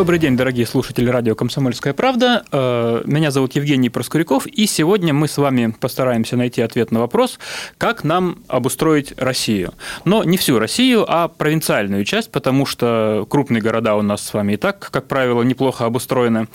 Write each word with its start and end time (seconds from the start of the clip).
Добрый 0.00 0.18
день, 0.18 0.34
дорогие 0.34 0.64
слушатели 0.64 1.10
радио 1.10 1.34
«Комсомольская 1.34 1.92
правда». 1.92 2.42
Э, 2.50 3.02
Меня 3.04 3.30
зовут 3.30 3.54
Евгений 3.54 3.90
Проскуряков, 3.90 4.46
и 4.46 4.64
сегодня 4.64 5.12
мы 5.12 5.28
с 5.28 5.36
вами 5.36 5.74
постараемся 5.78 6.38
найти 6.38 6.62
ответ 6.62 6.90
на 6.90 7.00
вопрос, 7.00 7.38
как 7.76 8.02
нам 8.02 8.38
обустроить 8.48 9.12
Россию. 9.18 9.74
Но 10.06 10.24
не 10.24 10.38
всю 10.38 10.58
Россию, 10.58 11.04
а 11.06 11.28
провинциальную 11.28 12.06
часть, 12.06 12.32
потому 12.32 12.64
что 12.64 13.26
крупные 13.28 13.60
города 13.60 13.94
у 13.94 14.00
нас 14.00 14.22
с 14.26 14.32
вами 14.32 14.54
и 14.54 14.56
так, 14.56 14.88
как 14.90 15.06
правило, 15.06 15.42
неплохо 15.42 15.84
обустроены. 15.84 16.48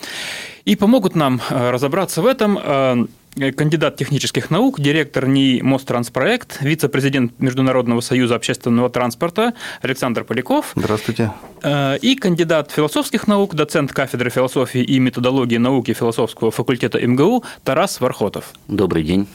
И 0.64 0.74
помогут 0.74 1.14
нам 1.14 1.40
э, 1.48 1.70
разобраться 1.70 2.22
в 2.22 2.26
этом 2.26 2.58
э, 2.60 3.06
кандидат 3.36 3.96
технических 3.96 4.50
наук, 4.50 4.80
директор 4.80 5.26
НИИ 5.26 5.60
Мостранспроект, 5.60 6.62
вице-президент 6.62 7.38
Международного 7.38 8.00
союза 8.00 8.34
общественного 8.34 8.88
транспорта 8.88 9.52
Александр 9.82 10.24
Поляков. 10.24 10.72
Здравствуйте. 10.74 11.32
Э, 11.62 11.98
И 11.98 12.16
кандидат 12.16 12.70
философских 12.70 13.26
наук, 13.28 13.54
доцент 13.54 13.92
кафедры 13.92 14.30
философии 14.30 14.82
и 14.82 14.98
методологии 14.98 15.58
науки 15.58 15.92
философского 15.92 16.50
факультета 16.50 16.98
МГУ 17.06 17.44
Тарас 17.62 18.00
Вархотов. 18.00 18.52
Добрый 18.68 19.02
день. 19.02 19.26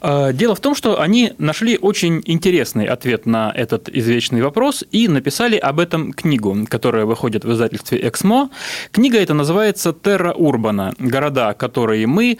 Э, 0.00 0.32
Дело 0.32 0.54
в 0.54 0.60
том, 0.60 0.74
что 0.74 1.00
они 1.00 1.32
нашли 1.38 1.78
очень 1.78 2.22
интересный 2.24 2.86
ответ 2.86 3.26
на 3.26 3.52
этот 3.54 3.88
извечный 3.88 4.42
вопрос 4.42 4.84
и 4.90 5.06
написали 5.06 5.56
об 5.56 5.78
этом 5.78 6.12
книгу, 6.12 6.66
которая 6.68 7.04
выходит 7.04 7.44
в 7.44 7.52
издательстве 7.52 8.00
«Эксмо». 8.08 8.50
Книга 8.90 9.18
эта 9.18 9.34
называется 9.34 9.92
«Терра 9.92 10.32
Урбана. 10.32 10.94
Города, 10.98 11.54
которые 11.54 12.06
мы...» 12.08 12.38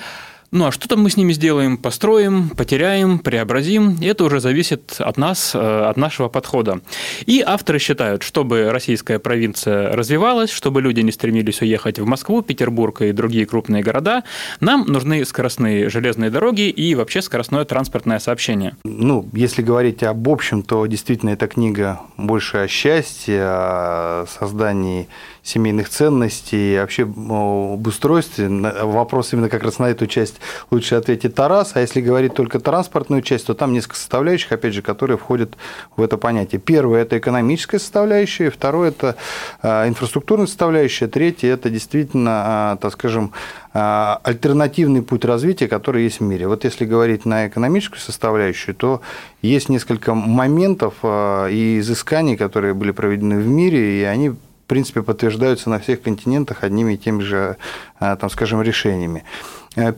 Ну 0.53 0.67
а 0.67 0.71
что 0.71 0.87
там 0.87 1.01
мы 1.01 1.09
с 1.09 1.17
ними 1.17 1.33
сделаем? 1.33 1.79
Построим, 1.79 2.51
потеряем, 2.51 3.19
преобразим? 3.19 3.97
Это 4.03 4.25
уже 4.25 4.39
зависит 4.39 4.97
от 4.99 5.17
нас, 5.17 5.53
э, 5.55 5.59
от 5.59 5.97
нашего 5.97 6.29
подхода. 6.29 6.83
И 7.25 7.41
авторы 7.41 7.79
считают, 7.79 8.23
чтобы 8.23 8.71
российская 8.71 9.19
провинция 9.19 9.97
развивалась, 9.97 10.51
чтобы 10.51 10.83
люди 10.83 11.01
не 11.01 11.11
стремились 11.11 11.63
уехать 11.63 11.99
в 11.99 12.05
Москву, 12.05 12.43
Петербург 12.43 13.01
и 13.01 13.13
другие 13.13 13.47
крупные 13.47 13.83
города, 13.83 14.25
нам 14.61 14.85
нужны 14.87 15.25
скоростные 15.25 15.89
железные 15.89 16.29
дороги 16.29 16.69
и 16.69 16.95
вообще 16.95 17.23
скоростное 17.23 17.65
транспортное 17.65 18.19
сообщение. 18.19 18.77
Ну, 18.85 19.27
если 19.33 19.63
говорить 19.63 20.03
об 20.03 20.29
общем, 20.29 20.63
то 20.63 20.85
действительно 20.85 21.31
эта 21.31 21.49
книга 21.49 22.01
больше 22.19 22.59
о 22.59 22.69
счастье, 22.69 23.41
о 23.43 24.27
создании 24.29 25.09
семейных 25.43 25.89
ценностей, 25.89 26.79
вообще 26.79 27.03
об 27.03 27.87
устройстве. 27.87 28.49
Вопрос 28.49 29.33
именно 29.33 29.49
как 29.49 29.65
раз 29.65 29.79
на 29.79 29.91
эту 29.91 30.07
часть 30.07 30.37
лучше 30.71 30.95
ответить 30.95 31.35
Тарас. 31.35 31.73
А 31.75 31.81
если 31.81 32.01
говорить 32.01 32.35
только 32.35 32.61
транспортную 32.61 33.23
часть, 33.23 33.47
то 33.47 33.55
там 33.55 33.73
несколько 33.73 33.97
составляющих, 33.97 34.53
опять 34.53 34.75
же, 34.75 34.83
которые 34.83 35.19
входят 35.19 35.57
в 35.97 36.03
это 36.03 36.17
понятие. 36.17 36.61
Первое– 36.61 37.03
это 37.05 37.19
экономическая 37.19 37.79
составляющая, 37.79 38.51
второе– 38.51 38.89
это 38.91 39.17
инфраструктурная 39.63 40.47
составляющая, 40.47 41.09
третье– 41.09 41.49
это 41.55 41.71
действительно, 41.71 42.79
так 42.81 42.93
скажем, 42.93 43.33
альтернативный 43.73 45.03
путь 45.03 45.25
развития, 45.25 45.67
который 45.67 46.05
есть 46.05 46.21
в 46.21 46.23
мире. 46.23 46.47
Вот 46.47 46.65
если 46.65 46.85
говорить 46.85 47.25
на 47.25 47.49
экономическую 47.49 48.01
составляющую, 48.01 48.75
то 48.75 49.01
есть 49.41 49.69
несколько 49.69 50.15
моментов 50.15 50.95
и 51.03 51.79
изысканий, 51.81 52.37
которые 52.37 52.75
были 52.75 52.93
проведены 52.93 53.41
в 53.41 53.47
мире, 53.49 54.01
и 54.01 54.05
они 54.05 54.35
принципе, 54.73 55.03
подтверждаются 55.03 55.69
на 55.69 55.79
всех 55.79 56.01
континентах 56.01 56.65
одними 56.65 56.95
и 56.95 56.97
теми 56.97 57.21
же, 57.21 57.59
там, 57.99 58.31
скажем, 58.31 58.63
решениями. 58.63 59.23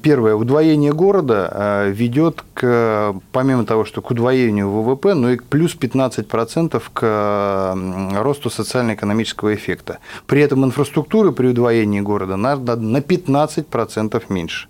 Первое, 0.02 0.34
удвоение 0.34 0.92
города 0.92 1.86
ведет 1.88 2.42
к, 2.54 3.14
помимо 3.30 3.64
того, 3.64 3.84
что 3.84 4.02
к 4.02 4.10
удвоению 4.10 4.68
ВВП, 4.68 5.14
но 5.14 5.30
и 5.30 5.36
к 5.36 5.44
плюс 5.44 5.76
15% 5.76 6.82
к 6.92 7.76
росту 8.20 8.50
социально-экономического 8.50 9.54
эффекта. 9.54 9.98
При 10.26 10.40
этом 10.40 10.64
инфраструктуры 10.64 11.30
при 11.30 11.46
удвоении 11.46 12.00
города 12.00 12.36
надо 12.36 12.74
на 12.74 12.98
15% 12.98 14.22
меньше. 14.28 14.68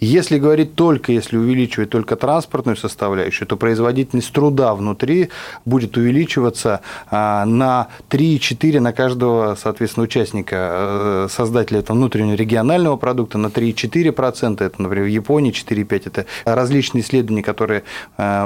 Если 0.00 0.38
говорить 0.38 0.74
только, 0.74 1.12
если 1.12 1.36
увеличивать 1.36 1.90
только 1.90 2.16
транспортную 2.16 2.76
составляющую, 2.76 3.46
то 3.46 3.56
производительность 3.56 4.32
труда 4.32 4.74
внутри 4.74 5.30
будет 5.64 5.96
увеличиваться 5.96 6.80
на 7.10 7.88
3,4 8.10 8.80
на 8.80 8.92
каждого, 8.92 9.56
соответственно, 9.60 10.04
участника, 10.04 11.26
создателя 11.30 11.80
этого 11.80 11.96
внутреннего 11.96 12.34
регионального 12.34 12.96
продукта 12.96 13.38
на 13.38 13.48
3,4%. 13.48 14.62
Это, 14.62 14.82
например, 14.82 15.06
в 15.06 15.10
Японии 15.10 15.52
4,5%. 15.52 16.02
Это 16.06 16.26
различные 16.44 17.02
исследования, 17.02 17.42
которые 17.42 17.82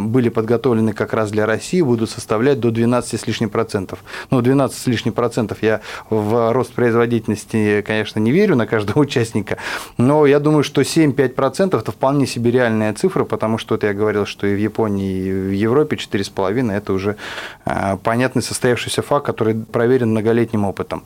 были 0.01 0.29
подготовлены 0.29 0.93
как 0.93 1.13
раз 1.13 1.31
для 1.31 1.47
России, 1.47 1.83
будут 1.83 2.11
составлять 2.11 2.61
до 2.61 2.71
12 2.71 3.21
с 3.21 3.27
лишним 3.27 3.51
процентов. 3.51 4.01
Ну, 4.31 4.41
12 4.41 4.79
с 4.79 4.87
лишним 4.87 5.13
процентов 5.13 5.63
я 5.63 5.81
в 6.09 6.53
рост 6.53 6.73
производительности, 6.73 7.83
конечно, 7.87 8.19
не 8.19 8.33
верю 8.33 8.57
на 8.57 8.67
каждого 8.67 9.01
участника, 9.01 9.59
но 9.99 10.27
я 10.27 10.41
думаю, 10.41 10.65
что 10.65 10.85
7 10.85 11.10
7-5% 11.11 11.79
это 11.79 11.93
вполне 11.93 12.27
себе 12.27 12.51
реальная 12.51 12.93
цифра, 12.95 13.25
потому 13.25 13.59
что 13.59 13.75
вот 13.75 13.85
я 13.85 13.93
говорил, 13.93 14.27
что 14.27 14.47
и 14.47 14.55
в 14.55 14.59
Японии, 14.59 15.27
и 15.27 15.33
в 15.33 15.53
Европе 15.53 15.97
4,5% 15.97 16.73
это 16.73 16.93
уже 16.93 17.17
понятный 18.03 18.43
состоявшийся 18.43 19.03
факт, 19.03 19.27
который 19.27 19.55
проверен 19.55 20.11
многолетним 20.11 20.65
опытом. 20.65 21.03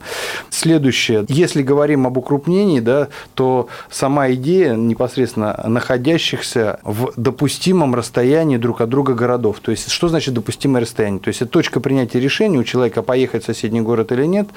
Следующее. 0.49 1.25
Если 1.27 1.61
говорим 1.61 2.07
об 2.07 2.17
укрупнении, 2.17 2.79
да, 2.79 3.07
то 3.33 3.67
сама 3.89 4.31
идея 4.31 4.73
непосредственно 4.75 5.63
находящихся 5.65 6.79
в 6.83 7.11
допустимом 7.15 7.95
расстоянии 7.95 8.57
друг 8.57 8.81
от 8.81 8.89
друга 8.89 9.13
городов. 9.13 9.59
То 9.61 9.71
есть, 9.71 9.89
что 9.89 10.07
значит 10.07 10.33
допустимое 10.33 10.81
расстояние? 10.81 11.19
То 11.19 11.29
есть, 11.29 11.41
это 11.41 11.51
точка 11.51 11.79
принятия 11.79 12.19
решения 12.19 12.57
у 12.57 12.63
человека 12.63 13.01
поехать 13.01 13.43
в 13.43 13.45
соседний 13.45 13.81
город 13.81 14.11
или 14.11 14.25
нет 14.25 14.47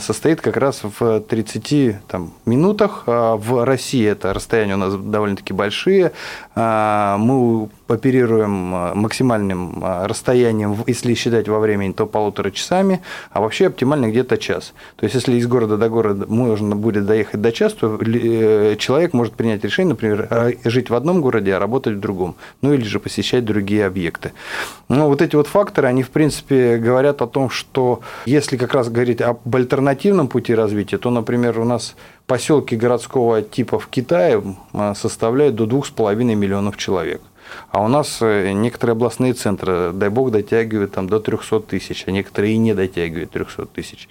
состоит 0.00 0.40
как 0.40 0.56
раз 0.56 0.80
в 0.82 1.20
30 1.20 2.06
там, 2.08 2.32
минутах. 2.46 3.04
В 3.06 3.64
России 3.64 4.06
это 4.06 4.32
расстояние 4.32 4.63
у 4.72 4.76
нас 4.78 4.94
довольно-таки 4.94 5.52
большие. 5.52 6.12
Мы 6.56 7.68
оперируем 7.88 8.50
максимальным 8.50 9.84
расстоянием, 9.84 10.76
если 10.86 11.14
считать 11.14 11.48
во 11.48 11.58
времени, 11.58 11.92
то 11.92 12.06
полутора 12.06 12.50
часами, 12.50 13.00
а 13.30 13.40
вообще 13.40 13.66
оптимально 13.66 14.08
где-то 14.10 14.38
час. 14.38 14.72
То 14.96 15.04
есть, 15.04 15.14
если 15.14 15.36
из 15.36 15.46
города 15.46 15.76
до 15.76 15.88
города 15.88 16.24
можно 16.28 16.76
будет 16.76 17.04
доехать 17.04 17.42
до 17.42 17.52
часа, 17.52 17.76
то 17.76 17.98
человек 18.76 19.12
может 19.12 19.34
принять 19.34 19.62
решение, 19.64 19.90
например, 19.90 20.56
жить 20.64 20.88
в 20.90 20.94
одном 20.94 21.20
городе, 21.20 21.54
а 21.54 21.58
работать 21.58 21.96
в 21.96 22.00
другом, 22.00 22.36
ну 22.62 22.72
или 22.72 22.84
же 22.84 23.00
посещать 23.00 23.44
другие 23.44 23.86
объекты. 23.86 24.32
Но 24.88 25.08
вот 25.08 25.20
эти 25.20 25.36
вот 25.36 25.46
факторы, 25.46 25.88
они, 25.88 26.02
в 26.02 26.10
принципе, 26.10 26.76
говорят 26.78 27.20
о 27.22 27.26
том, 27.26 27.50
что 27.50 28.00
если 28.26 28.56
как 28.56 28.74
раз 28.74 28.88
говорить 28.88 29.20
об 29.20 29.54
альтернативном 29.54 30.28
пути 30.28 30.54
развития, 30.54 30.98
то, 30.98 31.10
например, 31.10 31.58
у 31.58 31.64
нас 31.64 31.96
поселки 32.26 32.76
городского 32.76 33.42
типа 33.42 33.78
в 33.78 33.88
Китае 33.88 34.42
составляют 34.94 35.54
до 35.56 35.64
2,5 35.64 36.14
миллионов 36.34 36.76
человек. 36.76 37.20
А 37.70 37.82
у 37.82 37.88
нас 37.88 38.20
некоторые 38.20 38.92
областные 38.92 39.34
центры, 39.34 39.92
дай 39.92 40.08
бог, 40.08 40.30
дотягивают 40.30 40.92
там, 40.92 41.08
до 41.08 41.20
300 41.20 41.60
тысяч, 41.60 42.04
а 42.06 42.10
некоторые 42.10 42.54
и 42.54 42.58
не 42.58 42.74
дотягивают 42.74 43.30
300 43.30 43.66
тысяч. 43.66 44.08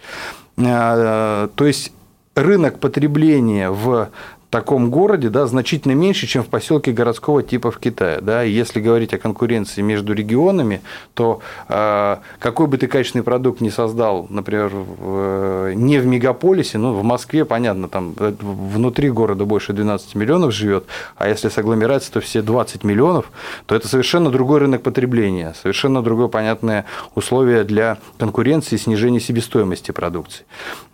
То 0.56 1.50
есть 1.60 1.92
рынок 2.36 2.80
потребления 2.80 3.70
в 3.70 4.10
таком 4.54 4.92
городе 4.92 5.30
да, 5.30 5.48
значительно 5.48 5.94
меньше, 5.94 6.28
чем 6.28 6.44
в 6.44 6.48
поселке 6.48 6.92
городского 6.92 7.42
типа 7.42 7.72
в 7.72 7.80
Китае. 7.80 8.20
Да. 8.22 8.44
И 8.44 8.52
если 8.52 8.80
говорить 8.82 9.12
о 9.12 9.18
конкуренции 9.18 9.82
между 9.82 10.14
регионами, 10.14 10.82
то 11.16 11.42
э, 11.70 12.18
какой 12.38 12.68
бы 12.68 12.78
ты 12.78 12.86
качественный 12.86 13.24
продукт 13.24 13.62
не 13.62 13.72
создал, 13.72 14.28
например, 14.30 14.70
в, 14.72 15.74
не 15.74 15.98
в 15.98 16.06
мегаполисе, 16.06 16.78
ну, 16.78 16.94
в 16.94 17.04
Москве, 17.04 17.46
понятно, 17.46 17.90
там 17.90 18.14
внутри 18.14 19.10
города 19.10 19.44
больше 19.44 19.74
12 19.74 20.14
миллионов 20.14 20.54
живет, 20.54 20.86
а 21.18 21.28
если 21.28 21.50
с 21.50 21.58
агломерацией, 21.58 22.14
то 22.14 22.22
все 22.22 22.44
20 22.44 22.84
миллионов, 22.84 23.32
то 23.66 23.74
это 23.74 23.88
совершенно 23.88 24.30
другой 24.30 24.60
рынок 24.60 24.84
потребления, 24.84 25.56
совершенно 25.60 26.04
другое 26.04 26.28
понятное 26.28 26.86
условие 27.16 27.64
для 27.64 27.98
конкуренции 28.20 28.76
и 28.76 28.78
снижения 28.78 29.20
себестоимости 29.20 29.90
продукции. 29.90 30.46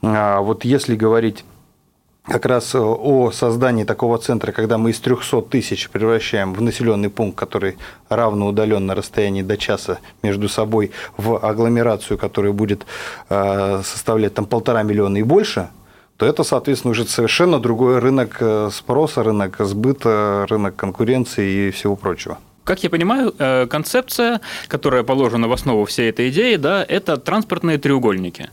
А 0.01 0.39
вот 0.39 0.63
если 0.63 0.95
говорить 0.95 1.43
как 2.29 2.45
раз 2.45 2.75
о 2.75 3.31
создании 3.31 3.83
такого 3.83 4.17
центра, 4.19 4.51
когда 4.51 4.77
мы 4.77 4.91
из 4.91 4.99
300 4.99 5.41
тысяч 5.43 5.89
превращаем 5.89 6.53
в 6.53 6.61
населенный 6.61 7.09
пункт, 7.09 7.37
который 7.37 7.77
равно 8.07 8.47
удален 8.47 8.85
на 8.85 8.95
расстоянии 8.95 9.41
до 9.41 9.57
часа 9.57 9.99
между 10.21 10.47
собой, 10.47 10.91
в 11.17 11.37
агломерацию, 11.37 12.17
которая 12.17 12.53
будет 12.53 12.85
составлять 13.29 14.35
там 14.35 14.45
полтора 14.45 14.83
миллиона 14.83 15.17
и 15.17 15.23
больше, 15.23 15.69
то 16.17 16.25
это, 16.25 16.43
соответственно, 16.43 16.91
уже 16.91 17.05
совершенно 17.05 17.59
другой 17.59 17.99
рынок 17.99 18.41
спроса, 18.71 19.23
рынок 19.23 19.55
сбыта, 19.59 20.45
рынок 20.49 20.75
конкуренции 20.75 21.67
и 21.67 21.71
всего 21.71 21.95
прочего. 21.95 22.37
как 22.65 22.83
я 22.83 22.89
понимаю, 22.91 23.33
э, 23.39 23.65
концепция, 23.65 24.41
которая 24.67 25.01
положена 25.01 25.47
в 25.47 25.51
основу 25.51 25.85
всей 25.85 26.11
этой 26.11 26.29
идеи, 26.29 26.55
да, 26.55 26.85
это 26.87 27.17
транспортные 27.17 27.79
треугольники. 27.79 28.49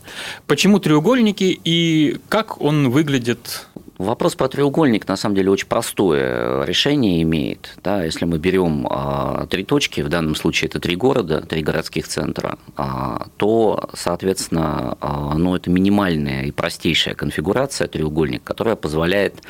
Почему 0.47 0.79
треугольники 0.79 1.59
и 1.63 2.17
как 2.27 2.59
он 2.59 2.89
выглядит 2.89 3.66
Вопрос 3.97 4.35
про 4.35 4.47
треугольник 4.47 5.07
на 5.07 5.15
самом 5.15 5.35
деле 5.35 5.49
очень 5.49 5.67
простое 5.67 6.63
решение 6.65 7.23
имеет. 7.23 7.73
Да, 7.83 8.03
если 8.03 8.25
мы 8.25 8.37
берем 8.37 8.85
а, 8.89 9.47
три 9.47 9.63
точки, 9.63 10.01
в 10.01 10.09
данном 10.09 10.35
случае 10.35 10.69
это 10.69 10.79
три 10.79 10.95
города, 10.95 11.41
три 11.41 11.63
городских 11.63 12.07
центра, 12.07 12.59
а, 12.75 13.27
то, 13.37 13.89
соответственно, 13.95 14.97
а, 15.01 15.33
ну, 15.35 15.55
это 15.55 15.71
минимальная 15.71 16.43
и 16.43 16.51
простейшая 16.51 17.15
конфигурация 17.15 17.87
треугольника, 17.87 18.45
которая 18.45 18.75
позволяет 18.75 19.41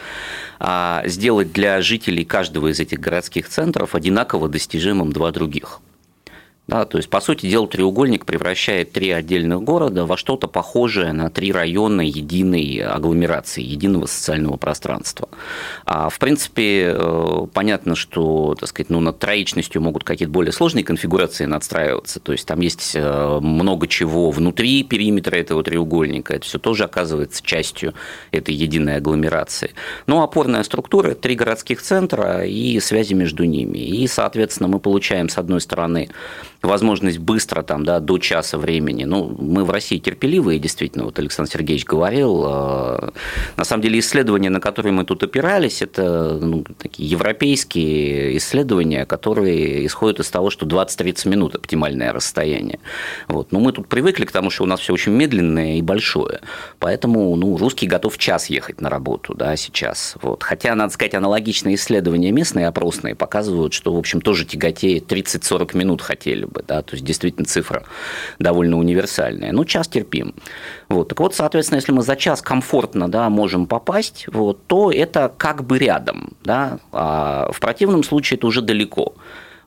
а, 0.59 1.03
сделать 1.05 1.51
для 1.51 1.81
жителей 1.81 2.23
каждого 2.23 2.71
из 2.71 2.79
этих 2.79 3.01
городских 3.01 3.49
центров 3.49 3.95
одинаково 3.95 4.47
достижимым 4.47 5.11
два 5.11 5.31
других. 5.31 5.81
Да, 6.67 6.83
то 6.83 6.97
есть, 6.97 7.09
по 7.09 7.21
сути 7.21 7.49
дела, 7.49 7.65
треугольник 7.65 8.25
превращает 8.25 8.91
три 8.91 9.09
отдельных 9.11 9.61
города 9.63 10.05
во 10.05 10.17
что-то 10.17 10.47
похожее 10.49 11.13
на 11.13 11.29
три 11.29 11.53
района 11.53 12.01
единой 12.01 12.79
агломерации, 12.79 13.63
единого 13.63 14.05
социального 14.05 14.57
пространства. 14.57 15.29
А, 15.85 16.09
в 16.09 16.19
принципе, 16.19 16.91
э, 16.93 17.47
понятно, 17.53 17.95
что 17.95 18.53
так 18.59 18.67
сказать, 18.67 18.89
ну, 18.89 18.99
над 18.99 19.17
троичностью 19.17 19.81
могут 19.81 20.03
какие-то 20.03 20.31
более 20.31 20.51
сложные 20.51 20.83
конфигурации 20.83 21.45
надстраиваться. 21.45 22.19
То 22.19 22.33
есть, 22.33 22.45
там 22.45 22.59
есть 22.59 22.91
э, 22.95 23.39
много 23.41 23.87
чего 23.87 24.29
внутри 24.31 24.83
периметра 24.83 25.37
этого 25.37 25.63
треугольника. 25.63 26.35
Это 26.35 26.45
все 26.45 26.59
тоже 26.59 26.83
оказывается 26.83 27.41
частью 27.43 27.93
этой 28.31 28.53
единой 28.53 28.97
агломерации. 28.97 29.71
Но 30.05 30.21
опорная 30.21 30.63
структура– 30.63 31.13
три 31.15 31.35
городских 31.35 31.81
центра 31.81 32.45
и 32.45 32.77
связи 32.81 33.13
между 33.13 33.45
ними. 33.45 33.77
И, 33.77 34.05
соответственно, 34.07 34.67
мы 34.67 34.81
получаем, 34.81 35.29
с 35.29 35.37
одной 35.37 35.61
стороны, 35.61 36.09
возможность 36.61 37.19
быстро, 37.19 37.61
там, 37.61 37.83
да, 37.83 37.99
до 37.99 38.17
часа 38.17 38.57
времени. 38.57 39.03
Ну, 39.05 39.35
мы 39.39 39.63
в 39.63 39.69
России 39.69 39.97
терпеливые, 39.97 40.59
действительно, 40.59 41.05
вот 41.05 41.19
Александр 41.19 41.51
Сергеевич 41.51 41.85
говорил. 41.85 42.43
Э, 42.47 43.09
на 43.55 43.63
самом 43.63 43.83
деле 43.83 43.99
исследования, 43.99 44.49
на 44.49 44.59
которые 44.59 44.93
мы 44.93 45.03
тут 45.03 45.23
опирались, 45.23 45.81
это 45.81 46.37
ну, 46.41 46.65
такие 46.77 47.09
европейские 47.09 48.37
исследования, 48.37 49.05
которые 49.05 49.85
исходят 49.85 50.19
из 50.19 50.29
того, 50.29 50.49
что 50.49 50.65
20-30 50.65 51.29
минут 51.29 51.55
оптимальное 51.55 52.11
расстояние. 52.11 52.79
Вот. 53.27 53.51
Но 53.51 53.59
мы 53.59 53.71
тут 53.71 53.87
привыкли 53.87 54.25
к 54.25 54.31
тому, 54.31 54.49
что 54.49 54.63
у 54.63 54.67
нас 54.67 54.79
все 54.79 54.93
очень 54.93 55.11
медленное 55.11 55.77
и 55.77 55.81
большое. 55.81 56.41
Поэтому 56.79 57.35
ну, 57.35 57.57
русский 57.57 57.87
готов 57.87 58.17
час 58.17 58.49
ехать 58.49 58.81
на 58.81 58.89
работу 58.89 59.33
да, 59.35 59.55
сейчас. 59.55 60.15
Вот. 60.21 60.43
Хотя, 60.43 60.75
надо 60.75 60.93
сказать, 60.93 61.13
аналогичные 61.13 61.75
исследования 61.75 62.31
местные, 62.31 62.67
опросные, 62.67 63.15
показывают, 63.15 63.73
что, 63.73 63.93
в 63.93 63.97
общем, 63.97 64.21
тоже 64.21 64.45
тяготеет 64.45 65.11
30-40 65.11 65.77
минут 65.77 66.01
хотели 66.01 66.46
бы, 66.47 66.63
да, 66.67 66.81
то 66.81 66.95
есть 66.95 67.05
действительно 67.05 67.45
цифра 67.45 67.83
довольно 68.39 68.77
универсальная. 68.77 69.51
Ну, 69.51 69.65
час 69.65 69.87
терпим. 69.87 70.33
Вот. 70.89 71.09
Так 71.09 71.19
вот, 71.19 71.35
соответственно, 71.35 71.77
если 71.77 71.91
мы 71.91 72.01
за 72.01 72.15
час 72.15 72.41
комфортно 72.41 73.09
да, 73.09 73.29
можем 73.29 73.67
попасть, 73.67 74.25
вот, 74.27 74.65
то 74.67 74.91
это 74.91 75.31
как 75.37 75.63
бы 75.63 75.77
рядом, 75.77 76.33
да, 76.43 76.79
а 76.91 77.51
в 77.51 77.59
противном 77.59 78.03
случае 78.03 78.37
это 78.37 78.47
уже 78.47 78.61
далеко. 78.61 79.13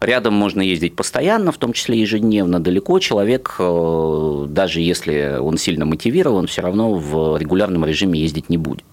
Рядом 0.00 0.32
можно 0.32 0.62
ездить 0.62 0.96
постоянно, 0.96 1.52
в 1.52 1.58
том 1.58 1.74
числе 1.74 2.00
ежедневно. 2.00 2.58
Далеко 2.58 2.98
человек, 3.00 3.56
э, 3.58 4.46
даже 4.48 4.80
если 4.80 5.36
он 5.38 5.58
сильно 5.58 5.84
мотивирован, 5.84 6.46
все 6.46 6.62
равно 6.62 6.94
в 6.94 7.36
регулярном 7.36 7.84
режиме 7.84 8.18
ездить 8.18 8.48
не 8.48 8.56
будет. 8.56 8.86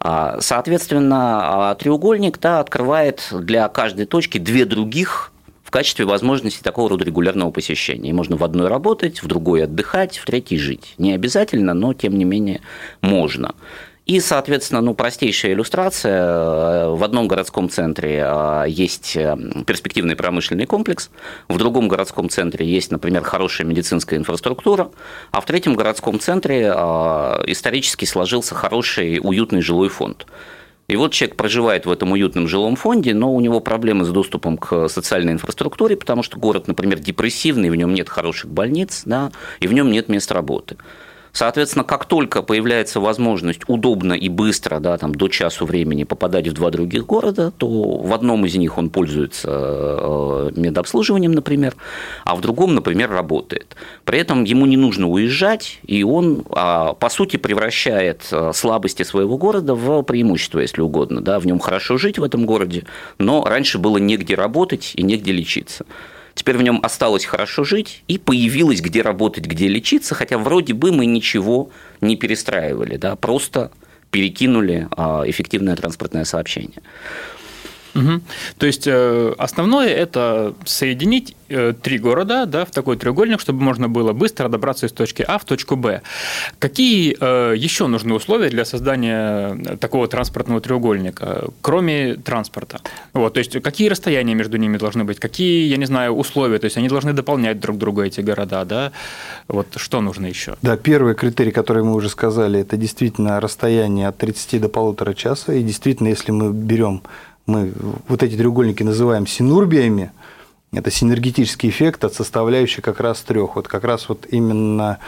А, 0.00 0.38
соответственно, 0.40 1.70
а, 1.70 1.74
треугольник 1.76 2.40
да, 2.40 2.58
открывает 2.58 3.28
для 3.30 3.68
каждой 3.68 4.06
точки 4.06 4.38
две 4.38 4.64
других 4.64 5.32
качестве 5.74 6.04
возможности 6.04 6.62
такого 6.62 6.88
рода 6.88 7.04
регулярного 7.04 7.50
посещения. 7.50 8.10
И 8.10 8.12
можно 8.12 8.36
в 8.36 8.44
одной 8.44 8.68
работать, 8.68 9.24
в 9.24 9.26
другой 9.26 9.64
отдыхать, 9.64 10.18
в 10.18 10.24
третьей 10.24 10.56
жить. 10.56 10.94
Не 10.98 11.12
обязательно, 11.14 11.74
но 11.74 11.94
тем 11.94 12.16
не 12.16 12.24
менее 12.24 12.60
можно. 13.00 13.56
И, 14.06 14.20
соответственно, 14.20 14.82
ну, 14.82 14.94
простейшая 14.94 15.52
иллюстрация. 15.52 16.90
В 16.90 17.02
одном 17.02 17.26
городском 17.26 17.68
центре 17.68 18.22
а, 18.24 18.62
есть 18.66 19.16
э, 19.16 19.36
перспективный 19.66 20.14
промышленный 20.14 20.66
комплекс, 20.66 21.10
в 21.48 21.58
другом 21.58 21.88
городском 21.88 22.28
центре 22.28 22.64
есть, 22.64 22.92
например, 22.92 23.24
хорошая 23.24 23.66
медицинская 23.66 24.16
инфраструктура, 24.16 24.92
а 25.32 25.40
в 25.40 25.44
третьем 25.44 25.74
городском 25.74 26.20
центре 26.20 26.68
исторически 26.68 28.04
сложился 28.04 28.54
хороший 28.54 29.18
уютный 29.20 29.60
жилой 29.60 29.88
фонд. 29.88 30.24
И 30.86 30.96
вот 30.96 31.12
человек 31.12 31.36
проживает 31.36 31.86
в 31.86 31.90
этом 31.90 32.12
уютном 32.12 32.46
жилом 32.46 32.76
фонде, 32.76 33.14
но 33.14 33.34
у 33.34 33.40
него 33.40 33.60
проблемы 33.60 34.04
с 34.04 34.10
доступом 34.10 34.58
к 34.58 34.88
социальной 34.88 35.32
инфраструктуре, 35.32 35.96
потому 35.96 36.22
что 36.22 36.38
город, 36.38 36.68
например, 36.68 36.98
депрессивный, 36.98 37.70
в 37.70 37.74
нем 37.74 37.94
нет 37.94 38.08
хороших 38.10 38.50
больниц, 38.50 39.02
да, 39.06 39.32
и 39.60 39.66
в 39.66 39.72
нем 39.72 39.90
нет 39.90 40.08
мест 40.08 40.30
работы. 40.30 40.76
Соответственно, 41.34 41.84
как 41.84 42.04
только 42.04 42.42
появляется 42.42 43.00
возможность 43.00 43.62
удобно 43.66 44.12
и 44.12 44.28
быстро, 44.28 44.78
да, 44.78 44.96
там, 44.96 45.12
до 45.12 45.26
часу 45.26 45.66
времени 45.66 46.04
попадать 46.04 46.46
в 46.46 46.52
два 46.52 46.70
других 46.70 47.04
города, 47.06 47.52
то 47.58 47.66
в 47.66 48.14
одном 48.14 48.46
из 48.46 48.54
них 48.54 48.78
он 48.78 48.88
пользуется 48.88 49.48
э, 49.50 50.50
медобслуживанием, 50.54 51.32
например, 51.32 51.74
а 52.24 52.36
в 52.36 52.40
другом, 52.40 52.76
например, 52.76 53.10
работает. 53.10 53.74
При 54.04 54.20
этом 54.20 54.44
ему 54.44 54.64
не 54.66 54.76
нужно 54.76 55.08
уезжать, 55.08 55.80
и 55.84 56.04
он, 56.04 56.44
а, 56.50 56.94
по 56.94 57.08
сути, 57.08 57.36
превращает 57.36 58.28
э, 58.30 58.52
слабости 58.54 59.02
своего 59.02 59.36
города 59.36 59.74
в 59.74 60.02
преимущество, 60.02 60.60
если 60.60 60.82
угодно. 60.82 61.20
Да, 61.20 61.40
в 61.40 61.46
нем 61.46 61.58
хорошо 61.58 61.98
жить 61.98 62.16
в 62.16 62.22
этом 62.22 62.46
городе, 62.46 62.84
но 63.18 63.44
раньше 63.44 63.78
было 63.78 63.98
негде 63.98 64.36
работать 64.36 64.92
и 64.94 65.02
негде 65.02 65.32
лечиться. 65.32 65.84
Теперь 66.34 66.56
в 66.56 66.62
нем 66.62 66.80
осталось 66.82 67.24
хорошо 67.24 67.64
жить 67.64 68.02
и 68.08 68.18
появилось 68.18 68.80
где 68.80 69.02
работать, 69.02 69.46
где 69.46 69.68
лечиться, 69.68 70.14
хотя 70.14 70.36
вроде 70.36 70.74
бы 70.74 70.92
мы 70.92 71.06
ничего 71.06 71.70
не 72.00 72.16
перестраивали, 72.16 72.96
да, 72.96 73.16
просто 73.16 73.70
перекинули 74.10 74.88
а, 74.96 75.22
эффективное 75.26 75.76
транспортное 75.76 76.24
сообщение. 76.24 76.82
Угу. 77.94 78.20
То 78.58 78.66
есть 78.66 78.86
э, 78.86 79.34
основное 79.38 79.88
это 79.88 80.54
соединить 80.64 81.36
э, 81.48 81.72
три 81.80 81.98
города 81.98 82.46
да, 82.46 82.64
в 82.64 82.70
такой 82.70 82.96
треугольник, 82.96 83.40
чтобы 83.40 83.62
можно 83.62 83.88
было 83.88 84.12
быстро 84.12 84.48
добраться 84.48 84.86
из 84.86 84.92
точки 84.92 85.22
А 85.26 85.38
в 85.38 85.44
точку 85.44 85.76
Б. 85.76 86.02
Какие 86.58 87.16
э, 87.18 87.54
еще 87.56 87.86
нужны 87.86 88.14
условия 88.14 88.48
для 88.48 88.64
создания 88.64 89.56
такого 89.76 90.08
транспортного 90.08 90.60
треугольника, 90.60 91.48
кроме 91.60 92.14
транспорта? 92.16 92.80
Вот, 93.12 93.34
то 93.34 93.38
есть 93.38 93.62
какие 93.62 93.88
расстояния 93.88 94.34
между 94.34 94.56
ними 94.56 94.76
должны 94.76 95.04
быть, 95.04 95.20
какие, 95.20 95.68
я 95.68 95.76
не 95.76 95.86
знаю, 95.86 96.12
условия, 96.12 96.58
то 96.58 96.64
есть 96.64 96.76
они 96.76 96.88
должны 96.88 97.12
дополнять 97.12 97.60
друг 97.60 97.78
друга 97.78 98.02
эти 98.02 98.20
города, 98.20 98.64
да? 98.64 98.92
Вот 99.48 99.68
что 99.76 100.00
нужно 100.00 100.26
еще? 100.26 100.56
Да, 100.62 100.76
первый 100.76 101.14
критерий, 101.14 101.52
который 101.52 101.84
мы 101.84 101.94
уже 101.94 102.08
сказали, 102.08 102.60
это 102.60 102.76
действительно 102.76 103.40
расстояние 103.40 104.08
от 104.08 104.18
30 104.18 104.60
до 104.60 104.68
полутора 104.68 105.14
часа, 105.14 105.52
и 105.52 105.62
действительно, 105.62 106.08
если 106.08 106.32
мы 106.32 106.52
берем 106.52 107.02
мы 107.46 107.72
вот 108.08 108.22
эти 108.22 108.36
треугольники 108.36 108.82
называем 108.82 109.26
синурбиями, 109.26 110.12
это 110.72 110.90
синергетический 110.90 111.68
эффект 111.68 112.04
от 112.04 112.14
составляющей 112.14 112.80
как 112.80 113.00
раз 113.00 113.20
трех. 113.22 113.56
Вот 113.56 113.68
как 113.68 113.84
раз 113.84 114.08
вот 114.08 114.26
именно 114.30 114.98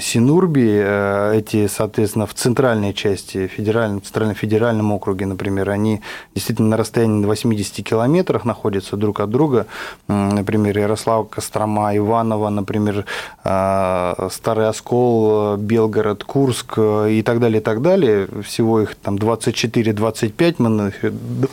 Синурби, 0.00 0.68
э, 0.68 1.38
эти, 1.38 1.66
соответственно, 1.66 2.26
в 2.26 2.34
центральной 2.34 2.92
части, 2.92 3.46
федеральном, 3.46 4.02
центрально-федеральном 4.02 4.92
округе, 4.92 5.24
например, 5.26 5.70
они 5.70 6.02
действительно 6.34 6.68
на 6.68 6.76
расстоянии 6.76 7.24
80 7.24 7.82
километрах 7.82 8.44
находятся 8.44 8.96
друг 8.96 9.20
от 9.20 9.30
друга. 9.30 9.66
Например, 10.08 10.78
Ярослав, 10.78 11.28
Кострома, 11.30 11.96
Иваново, 11.96 12.50
например, 12.50 13.06
а, 13.44 14.28
Старый 14.30 14.68
Оскол, 14.68 15.56
Белгород, 15.56 16.24
Курск 16.24 16.74
э, 16.76 17.12
и 17.12 17.22
так 17.22 17.40
далее, 17.40 17.60
и 17.60 17.64
так 17.64 17.80
далее. 17.80 18.28
Всего 18.42 18.80
их 18.80 18.94
там 18.96 19.16
24-25, 19.16 20.56
мы 20.58 20.92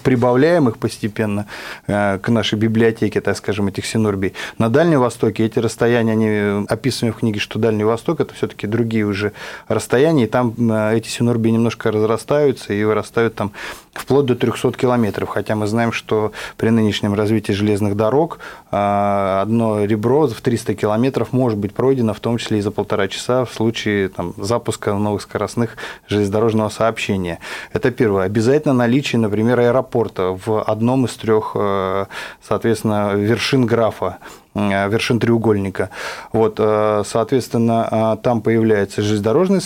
прибавляем 0.04 0.68
их 0.68 0.78
постепенно 0.78 1.46
э, 1.88 2.20
к 2.20 2.28
нашей 2.30 2.60
библиотеке, 2.60 3.22
так 3.22 3.38
скажем, 3.38 3.68
этих 3.68 3.86
Синурбий. 3.86 4.34
На 4.58 4.70
Дальнем 4.70 5.00
Востоке 5.00 5.46
эти 5.46 5.60
расстояния, 5.60 6.12
они 6.12 6.66
описываем 6.68 7.14
в 7.14 7.18
книге, 7.18 7.40
что 7.40 7.60
Дальний 7.60 7.84
Восток 7.84 7.93
это 8.20 8.34
все-таки 8.34 8.68
другие 8.68 9.06
уже 9.06 9.34
расстояния, 9.68 10.26
и 10.26 10.28
там 10.28 10.54
эти 10.72 11.08
синурбии 11.08 11.52
немножко 11.52 11.92
разрастаются 11.92 12.74
и 12.74 12.84
вырастают 12.84 13.36
там 13.36 13.52
вплоть 13.94 14.26
до 14.26 14.36
300 14.36 14.74
километров, 14.74 15.30
хотя 15.30 15.56
мы 15.56 15.68
знаем, 15.68 15.92
что 15.92 16.32
при 16.58 16.70
нынешнем 16.70 17.14
развитии 17.14 17.52
железных 17.52 17.96
дорог 17.96 18.40
э, 18.72 19.40
одно 19.42 19.86
ребро 19.86 20.28
в 20.28 20.42
300 20.42 20.74
километров 20.76 21.32
может 21.32 21.58
быть 21.58 21.74
пройдено, 21.74 22.14
в 22.14 22.20
том 22.20 22.38
числе 22.38 22.60
и 22.60 22.62
за 22.62 22.72
полтора 22.72 23.08
часа 23.08 23.46
в 23.46 23.54
случае 23.54 24.10
там, 24.10 24.34
запуска 24.38 24.94
новых 24.94 25.22
скоростных 25.22 25.78
железнодорожного 26.08 26.70
сообщения. 26.70 27.40
Это 27.72 27.92
первое. 27.92 28.26
Обязательно 28.26 28.74
наличие, 28.74 29.20
например, 29.20 29.60
аэропорта 29.60 30.38
в 30.46 30.62
одном 30.62 31.06
из 31.06 31.12
трех, 31.16 31.52
э, 31.56 32.06
соответственно, 32.42 33.14
вершин 33.14 33.66
графа 33.66 34.18
вершин 34.56 35.20
треугольника. 35.20 35.90
Вот, 36.32 36.58
соответственно, 36.58 38.20
там 38.22 38.42
появляется 38.42 39.02
железнодорожное 39.02 39.62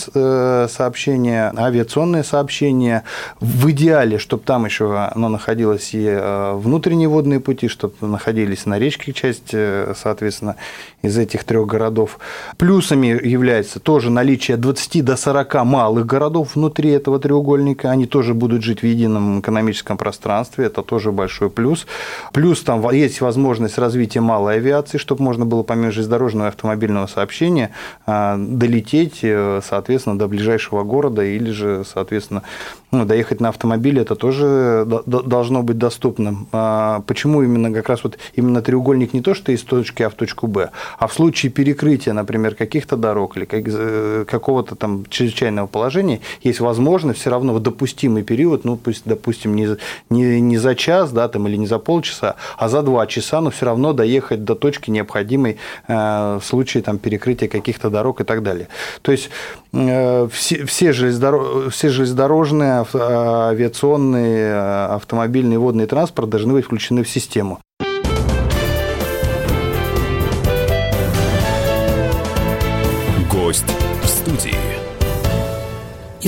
сообщение, 0.68 1.52
авиационное 1.56 2.22
сообщение. 2.22 3.02
В 3.40 3.70
идеале, 3.70 4.18
чтобы 4.18 4.42
там 4.44 4.64
еще 4.64 4.96
оно 4.96 5.28
находилось 5.28 5.90
и 5.92 6.18
внутренние 6.54 7.08
водные 7.08 7.40
пути, 7.40 7.68
чтобы 7.68 7.94
находились 8.00 8.66
на 8.66 8.78
речке 8.78 9.12
часть, 9.12 9.54
соответственно, 9.96 10.56
из 11.02 11.16
этих 11.18 11.44
трех 11.44 11.66
городов. 11.66 12.18
Плюсами 12.56 13.06
является 13.08 13.80
тоже 13.80 14.10
наличие 14.10 14.56
20 14.56 15.04
до 15.04 15.16
40 15.16 15.64
малых 15.64 16.06
городов 16.06 16.54
внутри 16.54 16.90
этого 16.90 17.18
треугольника. 17.18 17.90
Они 17.90 18.06
тоже 18.06 18.34
будут 18.34 18.62
жить 18.62 18.82
в 18.82 18.86
едином 18.86 19.40
экономическом 19.40 19.96
пространстве. 19.96 20.66
Это 20.66 20.82
тоже 20.82 21.12
большой 21.12 21.50
плюс. 21.50 21.86
Плюс 22.32 22.62
там 22.62 22.88
есть 22.90 23.20
возможность 23.20 23.78
развития 23.78 24.20
малой 24.20 24.56
авиации, 24.56 24.77
чтобы 24.86 25.22
можно 25.22 25.46
было 25.46 25.62
помимо 25.62 25.90
железнодорожного 25.90 26.46
и 26.46 26.48
автомобильного 26.48 27.06
сообщения 27.06 27.70
а, 28.06 28.36
долететь, 28.38 29.20
э, 29.22 29.60
соответственно, 29.62 30.18
до 30.18 30.28
ближайшего 30.28 30.84
города 30.84 31.24
или 31.24 31.50
же, 31.50 31.84
соответственно, 31.84 32.42
ну, 32.90 33.04
доехать 33.04 33.40
на 33.40 33.48
автомобиле. 33.50 34.02
Это 34.02 34.14
тоже 34.14 34.86
должно 35.06 35.62
быть 35.62 35.78
доступным. 35.78 36.48
А, 36.52 37.02
почему 37.06 37.42
именно 37.42 37.72
как 37.72 37.88
раз 37.88 38.04
вот 38.04 38.18
именно 38.34 38.62
треугольник 38.62 39.12
не 39.12 39.20
то, 39.20 39.34
что 39.34 39.52
из 39.52 39.62
точки 39.62 40.02
А 40.02 40.10
в 40.10 40.14
точку 40.14 40.46
Б, 40.46 40.70
а 40.98 41.06
в 41.06 41.12
случае 41.12 41.52
перекрытия, 41.52 42.12
например, 42.12 42.54
каких-то 42.54 42.96
дорог 42.96 43.36
или 43.36 43.46
э, 43.50 44.24
какого-то 44.26 44.74
там 44.74 45.04
чрезвычайного 45.08 45.66
положения, 45.66 46.20
есть 46.42 46.60
возможность 46.60 47.20
все 47.20 47.30
равно 47.30 47.54
в 47.54 47.60
допустимый 47.60 48.22
период, 48.22 48.64
ну, 48.64 48.76
пусть, 48.76 49.02
допустим, 49.04 49.54
не, 49.54 49.76
не, 50.10 50.40
не 50.40 50.58
за 50.58 50.74
час, 50.74 51.12
да, 51.12 51.28
там, 51.28 51.46
или 51.48 51.56
не 51.56 51.66
за 51.66 51.78
полчаса, 51.78 52.36
а 52.56 52.68
за 52.68 52.82
два 52.82 53.06
часа, 53.06 53.40
но 53.40 53.50
все 53.50 53.66
равно 53.66 53.92
доехать 53.92 54.44
до 54.44 54.54
точки 54.54 54.67
необходимой 54.90 55.58
э, 55.86 56.38
в 56.40 56.42
случае 56.44 56.82
там, 56.82 56.98
перекрытия 56.98 57.48
каких-то 57.48 57.90
дорог 57.90 58.20
и 58.20 58.24
так 58.24 58.42
далее. 58.42 58.68
То 59.02 59.12
есть 59.12 59.30
э, 59.72 60.28
все, 60.30 60.64
все, 60.66 60.92
железнодорож... 60.92 61.72
все 61.72 61.88
железнодорожные, 61.88 62.84
авиационные, 62.94 64.54
автомобильный 64.90 65.54
и 65.54 65.58
водный 65.58 65.86
транспорт 65.86 66.28
должны 66.28 66.52
быть 66.52 66.66
включены 66.66 67.02
в 67.02 67.08
систему. 67.08 67.60
Гость 73.30 73.64
в 74.02 74.06
студии. 74.06 74.67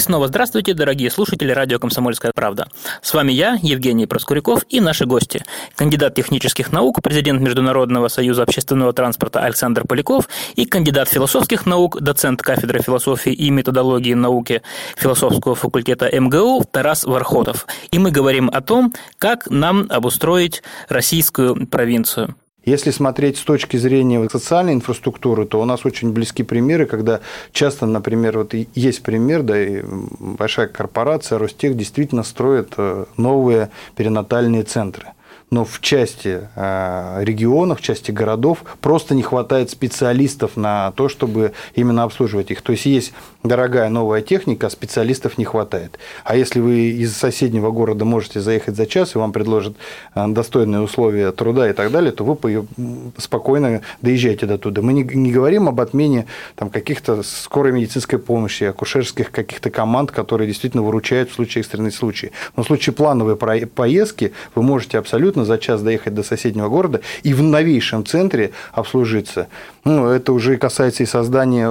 И 0.00 0.02
снова 0.02 0.28
здравствуйте, 0.28 0.72
дорогие 0.72 1.10
слушатели 1.10 1.52
радио 1.52 1.78
«Комсомольская 1.78 2.32
правда». 2.34 2.68
С 3.02 3.12
вами 3.12 3.32
я, 3.32 3.58
Евгений 3.60 4.06
Проскуряков, 4.06 4.62
и 4.70 4.80
наши 4.80 5.04
гости. 5.04 5.44
Кандидат 5.76 6.14
технических 6.14 6.72
наук, 6.72 7.02
президент 7.02 7.42
Международного 7.42 8.08
союза 8.08 8.44
общественного 8.44 8.94
транспорта 8.94 9.40
Александр 9.40 9.86
Поляков 9.86 10.30
и 10.56 10.64
кандидат 10.64 11.10
философских 11.10 11.66
наук, 11.66 12.00
доцент 12.00 12.40
кафедры 12.40 12.80
философии 12.80 13.34
и 13.34 13.50
методологии 13.50 14.14
науки 14.14 14.62
философского 14.96 15.54
факультета 15.54 16.08
МГУ 16.18 16.64
Тарас 16.70 17.04
Вархотов. 17.04 17.66
И 17.90 17.98
мы 17.98 18.10
говорим 18.10 18.48
о 18.50 18.62
том, 18.62 18.94
как 19.18 19.50
нам 19.50 19.86
обустроить 19.90 20.62
российскую 20.88 21.66
провинцию. 21.66 22.36
Если 22.64 22.90
смотреть 22.90 23.38
с 23.38 23.42
точки 23.42 23.78
зрения 23.78 24.28
социальной 24.28 24.74
инфраструктуры, 24.74 25.46
то 25.46 25.60
у 25.60 25.64
нас 25.64 25.86
очень 25.86 26.12
близки 26.12 26.42
примеры, 26.42 26.86
когда 26.86 27.20
часто, 27.52 27.86
например, 27.86 28.38
вот 28.38 28.54
есть 28.74 29.02
пример, 29.02 29.42
да, 29.42 29.62
и 29.62 29.82
большая 29.82 30.66
корпорация 30.66 31.38
Ростех 31.38 31.76
действительно 31.76 32.22
строит 32.22 32.74
э, 32.76 33.06
новые 33.16 33.70
перинатальные 33.96 34.64
центры 34.64 35.06
но 35.50 35.64
в 35.64 35.80
части 35.80 36.48
э, 36.54 37.24
регионов, 37.24 37.80
в 37.80 37.82
части 37.82 38.10
городов 38.10 38.64
просто 38.80 39.14
не 39.14 39.22
хватает 39.22 39.70
специалистов 39.70 40.56
на 40.56 40.92
то, 40.92 41.08
чтобы 41.08 41.52
именно 41.74 42.04
обслуживать 42.04 42.50
их. 42.50 42.62
То 42.62 42.72
есть 42.72 42.86
есть 42.86 43.12
дорогая 43.42 43.88
новая 43.88 44.22
техника, 44.22 44.68
а 44.68 44.70
специалистов 44.70 45.38
не 45.38 45.44
хватает. 45.44 45.98
А 46.24 46.36
если 46.36 46.60
вы 46.60 46.90
из 46.90 47.16
соседнего 47.16 47.70
города 47.70 48.04
можете 48.04 48.40
заехать 48.40 48.76
за 48.76 48.86
час, 48.86 49.14
и 49.14 49.18
вам 49.18 49.32
предложат 49.32 49.76
э, 50.14 50.26
достойные 50.28 50.82
условия 50.82 51.32
труда 51.32 51.68
и 51.68 51.72
так 51.72 51.90
далее, 51.90 52.12
то 52.12 52.24
вы 52.24 52.66
спокойно 53.18 53.82
доезжаете 54.02 54.46
до 54.46 54.56
туда. 54.56 54.82
Мы 54.82 54.92
не, 54.92 55.02
не 55.02 55.32
говорим 55.32 55.68
об 55.68 55.80
отмене 55.80 56.26
там, 56.54 56.70
каких-то 56.70 57.22
скорой 57.22 57.72
медицинской 57.72 58.18
помощи, 58.18 58.64
акушерских 58.64 59.30
каких-то 59.32 59.70
команд, 59.70 60.12
которые 60.12 60.46
действительно 60.46 60.82
выручают 60.82 61.30
в 61.30 61.34
случае 61.34 61.60
экстренных 61.60 61.94
случаев. 61.94 62.32
Но 62.56 62.62
в 62.62 62.66
случае 62.66 62.94
плановой 62.94 63.36
поездки 63.36 64.32
вы 64.54 64.62
можете 64.62 64.98
абсолютно 64.98 65.39
за 65.44 65.58
час 65.58 65.82
доехать 65.82 66.14
до 66.14 66.22
соседнего 66.22 66.68
города 66.68 67.00
и 67.22 67.34
в 67.34 67.42
новейшем 67.42 68.04
центре 68.04 68.52
обслужиться. 68.72 69.48
Ну, 69.84 70.08
это 70.08 70.34
уже 70.34 70.58
касается 70.58 71.04
и 71.04 71.06
создания, 71.06 71.70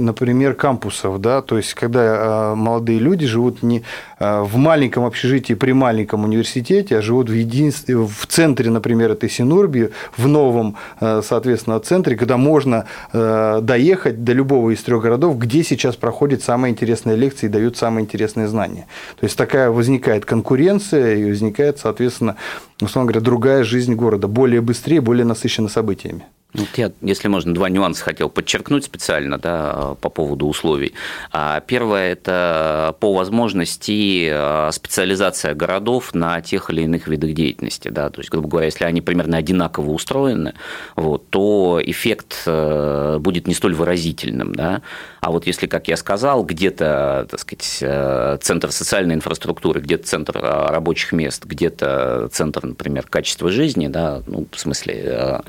например, 0.00 0.54
кампусов, 0.54 1.20
да, 1.20 1.42
то 1.42 1.56
есть 1.56 1.74
когда 1.74 2.00
а, 2.02 2.54
молодые 2.56 2.98
люди 2.98 3.24
живут 3.24 3.62
не 3.62 3.84
а, 4.18 4.42
в 4.42 4.56
маленьком 4.56 5.04
общежитии 5.04 5.54
при 5.54 5.70
маленьком 5.70 6.24
университете, 6.24 6.98
а 6.98 7.02
живут 7.02 7.30
в, 7.30 7.32
единстве, 7.32 7.98
в 7.98 8.26
центре, 8.26 8.68
например, 8.68 9.12
этой 9.12 9.30
Синурби, 9.30 9.92
в 10.16 10.26
новом, 10.26 10.76
а, 10.98 11.22
соответственно, 11.22 11.78
центре, 11.78 12.16
когда 12.16 12.36
можно 12.36 12.86
доехать 13.12 14.24
до 14.24 14.32
любого 14.32 14.70
из 14.70 14.82
трех 14.82 15.02
городов, 15.02 15.38
где 15.38 15.62
сейчас 15.62 15.96
проходят 15.96 16.42
самые 16.42 16.72
интересные 16.72 17.16
лекции 17.16 17.46
и 17.46 17.48
дают 17.48 17.76
самые 17.76 18.04
интересные 18.04 18.48
знания. 18.48 18.86
То 19.18 19.24
есть 19.24 19.36
такая 19.36 19.70
возникает 19.70 20.24
конкуренция 20.24 21.14
и 21.14 21.24
возникает, 21.24 21.78
соответственно, 21.78 22.36
условно 22.80 23.12
говоря, 23.12 23.24
другая 23.24 23.64
жизнь 23.64 23.94
города, 23.94 24.26
более 24.26 24.60
быстрее, 24.60 25.00
более 25.00 25.24
насыщена 25.24 25.68
событиями. 25.68 26.24
Вот 26.56 26.68
я, 26.76 26.90
если 27.02 27.28
можно, 27.28 27.54
два 27.54 27.68
нюанса 27.68 28.02
хотел 28.02 28.30
подчеркнуть 28.30 28.84
специально 28.84 29.38
да, 29.38 29.96
по 30.00 30.08
поводу 30.08 30.46
условий. 30.46 30.94
А 31.30 31.60
первое– 31.60 32.12
это 32.12 32.96
по 33.00 33.12
возможности 33.12 34.30
а, 34.32 34.70
специализация 34.72 35.54
городов 35.54 36.14
на 36.14 36.40
тех 36.40 36.70
или 36.70 36.82
иных 36.82 37.08
видах 37.08 37.32
деятельности. 37.34 37.88
Да. 37.88 38.10
То 38.10 38.20
есть, 38.20 38.30
грубо 38.30 38.48
говоря, 38.48 38.66
если 38.66 38.84
они 38.84 39.00
примерно 39.00 39.36
одинаково 39.36 39.90
устроены, 39.90 40.54
вот, 40.94 41.28
то 41.30 41.80
эффект 41.82 42.42
э, 42.46 43.18
будет 43.20 43.46
не 43.46 43.54
столь 43.54 43.74
выразительным. 43.74 44.54
Да. 44.54 44.82
А 45.20 45.30
вот 45.30 45.46
если, 45.46 45.66
как 45.66 45.88
я 45.88 45.96
сказал, 45.96 46.44
где-то, 46.44 47.26
так 47.30 47.40
сказать, 47.40 47.78
э, 47.80 48.38
центр 48.40 48.72
социальной 48.72 49.14
инфраструктуры, 49.14 49.80
где-то 49.80 50.06
центр 50.06 50.38
э, 50.38 50.66
рабочих 50.68 51.12
мест, 51.12 51.44
где-то 51.44 52.28
центр, 52.32 52.64
например, 52.64 53.06
качества 53.08 53.50
жизни, 53.50 53.88
да, 53.88 54.22
ну, 54.26 54.46
в 54.50 54.58
смысле 54.58 55.42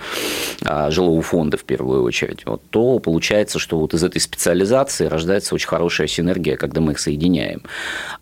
э, 0.65 0.91
жилого 0.97 1.21
фонда 1.21 1.57
в 1.57 1.63
первую 1.63 2.03
очередь, 2.03 2.45
вот, 2.45 2.61
то 2.71 2.97
получается, 2.97 3.59
что 3.59 3.77
вот 3.77 3.93
из 3.93 4.03
этой 4.03 4.19
специализации 4.19 5.05
рождается 5.05 5.53
очень 5.53 5.67
хорошая 5.67 6.07
синергия, 6.07 6.57
когда 6.57 6.81
мы 6.81 6.93
их 6.93 6.99
соединяем. 6.99 7.61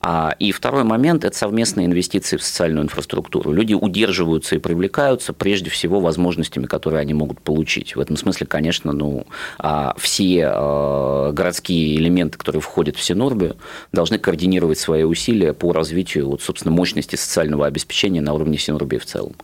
А, 0.01 0.35
и 0.39 0.51
второй 0.51 0.83
момент– 0.83 1.23
это 1.25 1.35
совместные 1.37 1.85
инвестиции 1.85 2.35
в 2.35 2.43
социальную 2.43 2.83
инфраструктуру. 2.83 3.53
Люди 3.53 3.73
удерживаются 3.73 4.55
и 4.55 4.59
привлекаются 4.59 5.31
прежде 5.31 5.69
всего 5.69 6.01
возможностями, 6.01 6.65
которые 6.65 6.99
они 6.99 7.13
могут 7.13 7.39
получить. 7.39 7.95
В 7.95 7.99
этом 8.01 8.17
смысле, 8.17 8.45
конечно, 8.45 8.91
ну, 8.91 9.25
а, 9.57 9.95
все 9.97 10.49
городские 11.31 11.95
элементы, 11.95 12.37
которые 12.37 12.61
входят 12.61 12.97
в 12.97 13.03
Синорбию, 13.03 13.55
должны 13.93 14.17
координировать 14.17 14.79
свои 14.79 15.03
усилия 15.03 15.53
по 15.53 15.71
развитию, 15.71 16.29
вот, 16.29 16.41
собственно, 16.41 16.73
мощности 16.73 17.15
социального 17.15 17.65
обеспечения 17.67 18.21
на 18.21 18.33
уровне 18.33 18.57
Синорбии 18.57 18.97
в 18.97 19.05
целом. 19.05 19.35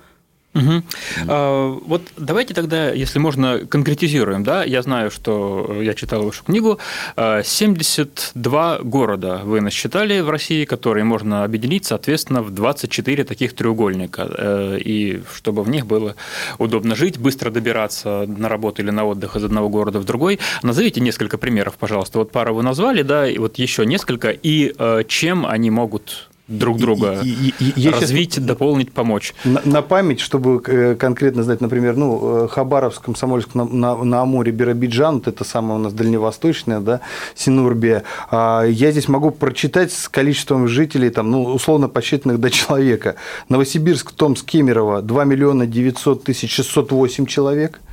Угу. 0.54 0.84
А, 1.28 1.80
вот 1.86 2.02
давайте 2.18 2.54
тогда, 2.54 2.92
если 2.92 3.20
можно, 3.20 3.60
конкретизируем. 3.60 4.44
Да? 4.44 4.64
Я 4.64 4.82
знаю, 4.82 5.12
что 5.12 5.78
я 5.82 5.94
читал 5.94 6.24
вашу 6.24 6.44
книгу. 6.44 6.80
72 7.16 8.76
а, 8.76 8.84
города 8.84 9.42
вы 9.44 9.62
насчитали 9.62 10.20
в 10.20 10.30
России, 10.30 10.66
которые 10.66 11.04
можно 11.04 11.44
объединить, 11.44 11.86
соответственно, 11.86 12.42
в 12.42 12.52
24 12.52 13.24
таких 13.24 13.54
треугольника. 13.54 14.28
Э, 14.38 14.78
и 14.78 15.22
чтобы 15.34 15.64
в 15.64 15.70
них 15.70 15.86
было 15.86 16.16
удобно 16.58 16.96
жить, 16.96 17.18
быстро 17.18 17.50
добираться 17.50 18.26
на 18.28 18.50
работу 18.50 18.82
или 18.82 18.92
на 18.92 19.06
отдых 19.06 19.36
из 19.36 19.44
одного 19.44 19.70
города 19.70 20.00
в 20.00 20.06
другой. 20.06 20.40
Назовите 20.64 21.00
несколько 21.02 21.38
примеров, 21.38 21.76
пожалуйста. 21.78 22.20
Вот 22.20 22.32
пару 22.32 22.56
вы 22.56 22.64
назвали, 22.64 23.04
да, 23.04 23.28
и 23.28 23.38
вот 23.38 23.58
еще 23.58 23.86
несколько. 23.86 24.32
И 24.32 24.74
э, 24.78 25.04
чем 25.08 25.46
они 25.46 25.72
могут 25.72 26.31
друг 26.58 26.78
друга 26.78 27.20
и, 27.24 27.54
и, 27.60 27.74
и, 27.76 27.90
развить, 27.90 28.34
сейчас... 28.34 28.46
дополнить, 28.46 28.92
помочь. 28.92 29.34
На, 29.44 29.62
на 29.66 29.82
память, 29.82 30.20
чтобы 30.20 30.62
э, 30.66 30.96
конкретно 30.96 31.44
знать, 31.44 31.62
например, 31.62 31.96
ну, 31.96 32.46
э, 32.46 32.48
Хабаровск, 32.48 33.04
Комсомольск 33.04 33.56
на, 33.56 33.66
на, 33.66 34.04
на 34.04 34.22
Амуре, 34.22 34.52
Биробиджан, 34.52 35.16
вот 35.16 35.28
это 35.28 35.44
самое 35.44 35.80
у 35.80 35.84
нас 35.84 35.94
дальневосточное, 35.94 36.80
да, 36.80 37.02
Синурбия, 37.36 38.04
а, 38.30 38.64
я 38.64 38.92
здесь 38.92 39.08
могу 39.08 39.32
прочитать 39.32 39.92
с 39.92 40.08
количеством 40.10 40.68
жителей, 40.68 41.10
там, 41.10 41.32
ну, 41.32 41.44
условно 41.44 41.88
посчитанных 41.88 42.40
до 42.40 42.50
человека. 42.50 43.16
Новосибирск, 43.50 44.12
Томск, 44.12 44.46
Кемерово, 44.46 45.02
2 45.02 45.24
миллиона 45.26 45.66
900 45.66 46.24
тысяч 46.24 46.54
608 46.54 47.26
человек– 47.26 47.80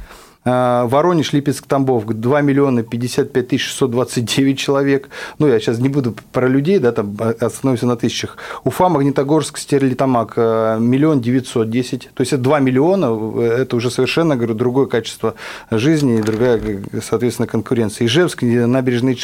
Воронеж, 0.86 1.32
Липецк, 1.32 1.66
Тамбов 1.66 2.06
2 2.06 2.40
миллиона 2.40 2.82
55 2.82 3.48
тысяч 3.48 3.66
629 3.66 4.58
человек. 4.58 5.08
Ну, 5.38 5.46
я 5.46 5.58
сейчас 5.60 5.78
не 5.78 5.88
буду 5.88 6.14
про 6.32 6.48
людей, 6.48 6.78
да, 6.78 6.92
там 6.92 7.16
остановимся 7.40 7.86
на 7.86 7.96
тысячах. 7.96 8.36
Уфа, 8.64 8.88
Магнитогорск, 8.88 9.58
Стерлитамак 9.58 10.36
миллион 10.36 11.20
910. 11.20 12.10
То 12.14 12.20
есть 12.20 12.32
это 12.32 12.42
2 12.42 12.60
миллиона, 12.60 13.40
это 13.42 13.76
уже 13.76 13.90
совершенно, 13.90 14.36
говорю, 14.36 14.54
другое 14.54 14.86
качество 14.86 15.34
жизни 15.70 16.18
и 16.18 16.22
другая, 16.22 16.60
соответственно, 17.02 17.46
конкуренция. 17.46 18.06
Ижевск, 18.06 18.42
набережные 18.42 19.16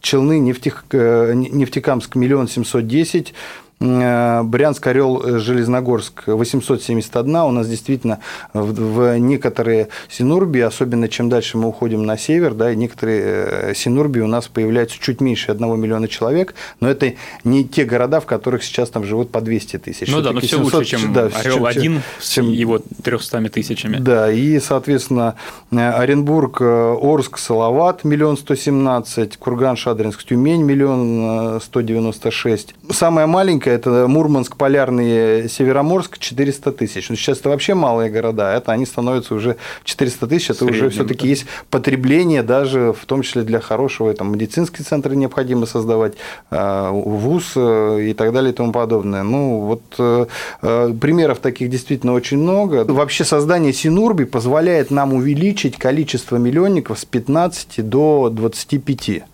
Челны, 0.00 0.38
Нефтех, 0.38 0.84
Нефтекамск 0.92 2.14
миллион 2.16 2.48
710, 2.48 3.34
Э, 3.34 3.63
Брянск, 3.84 4.86
Орел, 4.86 5.22
э, 5.22 5.38
Железногорск 5.38 6.26
871. 6.26 7.36
У 7.36 7.50
нас 7.50 7.68
действительно 7.68 8.20
в 8.52 9.18
некоторые 9.18 9.88
синурби, 10.08 10.60
особенно 10.60 11.08
чем 11.08 11.28
дальше 11.28 11.58
мы 11.58 11.68
уходим 11.68 12.04
на 12.06 12.16
север, 12.16 12.54
да, 12.54 12.74
некоторые 12.74 13.22
э, 13.24 13.74
синурби 13.74 14.20
у 14.20 14.26
нас 14.26 14.48
появляются 14.48 14.98
чуть 14.98 15.20
меньше 15.20 15.52
1 15.52 15.80
миллиона 15.80 16.08
человек, 16.08 16.54
но 16.80 16.88
это 16.88 17.12
не 17.44 17.64
те 17.64 17.84
города, 17.84 18.20
в 18.20 18.26
которых 18.26 18.64
сейчас 18.64 18.88
там 18.88 19.04
живут 19.04 19.30
по 19.30 19.40
200 19.40 19.78
тысяч. 19.78 20.10
Ну 20.10 20.22
да, 20.22 20.32
но 20.32 20.40
все 20.40 20.56
700, 20.56 20.74
лучше, 20.74 20.90
чем 20.90 21.12
да, 21.12 21.26
Орел 21.26 21.66
один 21.66 22.02
чем, 22.20 22.46
с 22.46 22.50
его 22.50 22.80
300 23.02 23.50
тысячами. 23.50 23.98
Да, 23.98 24.32
и, 24.32 24.58
соответственно, 24.60 25.34
Оренбург, 25.70 26.60
Орск, 26.62 27.38
Салават, 27.38 28.04
миллион 28.04 28.38
117, 28.38 29.36
Курган, 29.36 29.76
Шадринск, 29.76 30.24
Тюмень, 30.24 30.62
миллион 30.62 31.60
196. 31.60 32.74
Самая 32.90 33.26
маленькая 33.26 33.73
это 33.74 34.06
Мурманск, 34.08 34.56
Полярный, 34.56 35.48
Североморск 35.48 36.18
400 36.18 36.72
тысяч. 36.72 37.08
Ну, 37.08 37.16
сейчас 37.16 37.40
это 37.40 37.50
вообще 37.50 37.74
малые 37.74 38.10
города, 38.10 38.54
это 38.54 38.72
они 38.72 38.86
становятся 38.86 39.34
уже 39.34 39.56
400 39.84 40.26
тысяч, 40.26 40.50
это 40.50 40.60
Среднем, 40.60 40.76
уже 40.76 40.90
все-таки 40.90 41.22
да. 41.22 41.28
есть 41.28 41.46
потребление 41.70 42.42
даже 42.42 42.92
в 42.92 43.04
том 43.06 43.22
числе 43.22 43.42
для 43.42 43.60
хорошего, 43.60 44.12
там 44.14 44.32
медицинский 44.32 44.82
центр 44.82 45.14
необходимо 45.14 45.66
создавать, 45.66 46.14
а, 46.50 46.90
вуз 46.90 47.52
э, 47.56 48.08
и 48.10 48.14
так 48.14 48.32
далее 48.32 48.52
и 48.52 48.56
тому 48.56 48.72
подобное. 48.72 49.22
Ну, 49.22 49.60
вот 49.60 49.82
э, 49.98 50.26
э, 50.62 50.94
примеров 51.00 51.38
таких 51.38 51.70
действительно 51.70 52.12
очень 52.12 52.38
много. 52.38 52.84
Вообще 52.84 53.24
создание 53.24 53.72
Синурби 53.72 54.24
позволяет 54.24 54.90
нам 54.90 55.12
увеличить 55.12 55.76
количество 55.76 56.36
миллионников 56.36 56.98
с 56.98 57.04
15 57.04 57.88
до 57.88 58.30
25. 58.30 59.24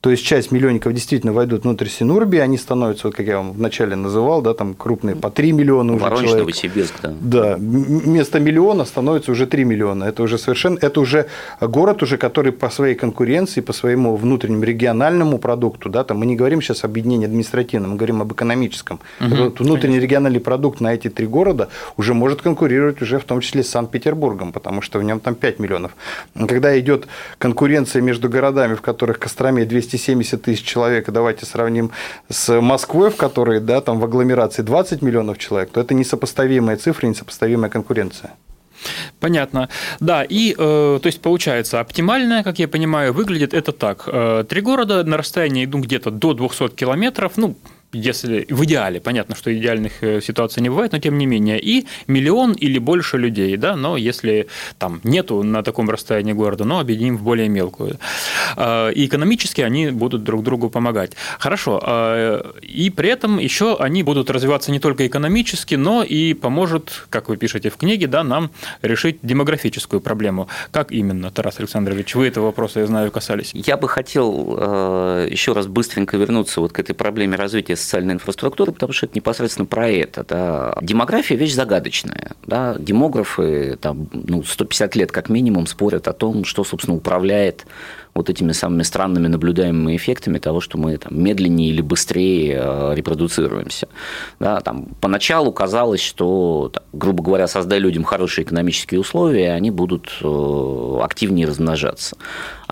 То 0.00 0.10
есть 0.10 0.24
часть 0.24 0.50
миллионников 0.50 0.94
действительно 0.94 1.34
войдут 1.34 1.64
внутрь 1.64 1.86
Синурби, 1.86 2.38
они 2.38 2.56
становятся, 2.56 3.08
вот 3.08 3.16
как 3.16 3.26
я 3.26 3.36
вам 3.36 3.52
вначале 3.52 3.96
называл, 3.96 4.40
да, 4.40 4.54
там 4.54 4.72
крупные 4.72 5.14
по 5.14 5.30
3 5.30 5.52
миллиона 5.52 5.92
уже 5.92 6.02
Воронеж, 6.02 6.24
человек. 6.24 6.46
Новосибирск, 6.46 6.94
да. 7.02 7.14
Да, 7.20 7.56
вместо 7.58 8.40
миллиона 8.40 8.86
становится 8.86 9.30
уже 9.30 9.46
3 9.46 9.64
миллиона. 9.64 10.04
Это 10.04 10.22
уже 10.22 10.38
совершенно, 10.38 10.78
это 10.80 11.00
уже 11.00 11.26
город, 11.60 12.02
уже, 12.02 12.16
который 12.16 12.52
по 12.52 12.70
своей 12.70 12.94
конкуренции, 12.94 13.60
по 13.60 13.74
своему 13.74 14.16
внутреннему 14.16 14.62
региональному 14.62 15.36
продукту, 15.36 15.90
да, 15.90 16.02
там 16.02 16.16
мы 16.16 16.24
не 16.24 16.34
говорим 16.34 16.62
сейчас 16.62 16.84
об 16.84 16.92
объединении 16.92 17.26
административном, 17.26 17.90
мы 17.90 17.96
говорим 17.96 18.22
об 18.22 18.32
экономическом. 18.32 19.00
Угу, 19.20 19.36
вот 19.36 19.60
внутренний 19.60 19.96
конечно. 19.96 20.00
региональный 20.00 20.40
продукт 20.40 20.80
на 20.80 20.94
эти 20.94 21.10
три 21.10 21.26
города 21.26 21.68
уже 21.98 22.14
может 22.14 22.40
конкурировать 22.40 23.02
уже 23.02 23.18
в 23.18 23.24
том 23.24 23.40
числе 23.40 23.62
с 23.62 23.68
Санкт-Петербургом, 23.68 24.52
потому 24.52 24.80
что 24.80 24.98
в 24.98 25.02
нем 25.02 25.20
там 25.20 25.34
5 25.34 25.58
миллионов. 25.58 25.92
Когда 26.48 26.78
идет 26.80 27.06
конкуренция 27.36 28.00
между 28.00 28.30
городами, 28.30 28.74
в 28.74 28.80
которых 28.80 29.18
Костроме 29.18 29.66
200 29.66 29.89
270 29.90 30.42
тысяч 30.42 30.64
человек, 30.64 31.10
давайте 31.10 31.46
сравним 31.46 31.90
с 32.28 32.60
Москвой, 32.60 33.10
в 33.10 33.16
которой 33.16 33.60
да, 33.60 33.80
там 33.80 33.98
в 33.98 34.04
агломерации 34.04 34.62
20 34.62 35.02
миллионов 35.02 35.38
человек, 35.38 35.70
то 35.70 35.80
это 35.80 35.94
несопоставимая 35.94 36.76
цифра, 36.76 37.06
несопоставимая 37.06 37.70
конкуренция. 37.70 38.30
Понятно. 39.18 39.68
Да, 40.00 40.24
и 40.24 40.52
э, 40.52 40.54
то 40.56 41.06
есть 41.06 41.20
получается, 41.20 41.80
оптимальное, 41.80 42.42
как 42.42 42.58
я 42.58 42.68
понимаю, 42.68 43.12
выглядит 43.12 43.52
это 43.52 43.72
так. 43.72 44.04
Э, 44.06 44.44
три 44.48 44.62
города 44.62 45.04
на 45.04 45.16
расстоянии 45.16 45.66
ну, 45.66 45.80
где-то 45.80 46.10
до 46.10 46.32
200 46.32 46.70
километров, 46.70 47.32
ну, 47.36 47.56
если 47.92 48.46
в 48.48 48.64
идеале, 48.64 49.00
понятно, 49.00 49.34
что 49.34 49.52
идеальных 49.52 50.02
э, 50.02 50.20
ситуаций 50.20 50.62
не 50.62 50.68
бывает, 50.68 50.92
но 50.92 50.98
тем 50.98 51.18
не 51.18 51.26
менее, 51.26 51.60
и 51.60 51.86
миллион 52.06 52.52
или 52.52 52.78
больше 52.78 53.18
людей, 53.18 53.56
да, 53.56 53.76
но 53.76 53.96
если 53.96 54.46
там 54.78 55.00
нету 55.02 55.42
на 55.42 55.62
таком 55.62 55.90
расстоянии 55.90 56.32
города, 56.32 56.64
но 56.64 56.78
объединим 56.78 57.16
в 57.16 57.22
более 57.22 57.48
мелкую. 57.48 57.98
А, 58.60 58.90
и 58.90 59.06
экономически 59.06 59.62
они 59.62 59.90
будут 59.90 60.22
друг 60.22 60.42
другу 60.42 60.68
помогать. 60.68 61.12
Хорошо. 61.38 61.80
А, 61.82 62.54
и 62.60 62.90
при 62.90 63.08
этом 63.08 63.38
еще 63.38 63.76
они 63.78 64.02
будут 64.02 64.28
развиваться 64.30 64.70
не 64.70 64.78
только 64.78 65.06
экономически, 65.06 65.76
но 65.76 66.02
и 66.02 66.34
поможет, 66.34 67.06
как 67.08 67.30
вы 67.30 67.38
пишете 67.38 67.70
в 67.70 67.76
книге, 67.78 68.06
да, 68.06 68.22
нам 68.22 68.50
решить 68.82 69.18
демографическую 69.22 70.00
проблему. 70.02 70.48
Как 70.72 70.92
именно, 70.92 71.30
Тарас 71.30 71.58
Александрович, 71.58 72.14
вы 72.14 72.26
этого 72.26 72.46
вопроса, 72.46 72.80
я 72.80 72.86
знаю, 72.86 73.10
касались? 73.10 73.52
Я 73.54 73.78
бы 73.78 73.88
хотел 73.88 74.56
э, 74.58 75.28
еще 75.30 75.54
раз 75.54 75.66
быстренько 75.66 76.18
вернуться 76.18 76.60
вот 76.60 76.72
к 76.72 76.78
этой 76.78 76.94
проблеме 76.94 77.36
развития 77.36 77.76
социальной 77.76 78.14
инфраструктуры, 78.14 78.72
потому 78.72 78.92
что 78.92 79.06
это 79.06 79.16
непосредственно 79.16 79.66
про 79.66 79.88
это. 79.88 80.24
Да. 80.28 80.76
Демография– 80.82 81.36
вещь 81.38 81.54
загадочная. 81.54 82.32
Да. 82.46 82.76
Демографы 82.78 83.78
там, 83.80 84.08
ну, 84.12 84.42
150 84.42 84.96
лет 84.96 85.12
как 85.12 85.30
минимум 85.30 85.66
спорят 85.66 86.08
о 86.08 86.12
том, 86.12 86.44
что, 86.44 86.62
собственно, 86.62 86.96
управляет 86.96 87.64
вот 88.20 88.30
этими 88.30 88.52
самыми 88.52 88.82
странными 88.82 89.28
наблюдаемыми 89.28 89.96
эффектами 89.96 90.38
того, 90.38 90.60
что 90.60 90.78
мы 90.78 90.96
там, 90.98 91.22
медленнее 91.22 91.70
или 91.70 91.80
быстрее 91.80 92.60
э, 92.62 92.94
репродуцируемся. 92.94 93.88
Да, 94.38 94.60
там, 94.60 94.88
поначалу 95.00 95.52
казалось, 95.52 96.00
что, 96.00 96.70
так, 96.72 96.84
грубо 96.92 97.24
говоря, 97.24 97.48
создая 97.48 97.80
людям 97.80 98.04
хорошие 98.04 98.44
экономические 98.44 99.00
условия, 99.00 99.52
они 99.52 99.70
будут 99.70 100.10
э, 100.22 100.98
активнее 101.02 101.46
размножаться. 101.46 102.16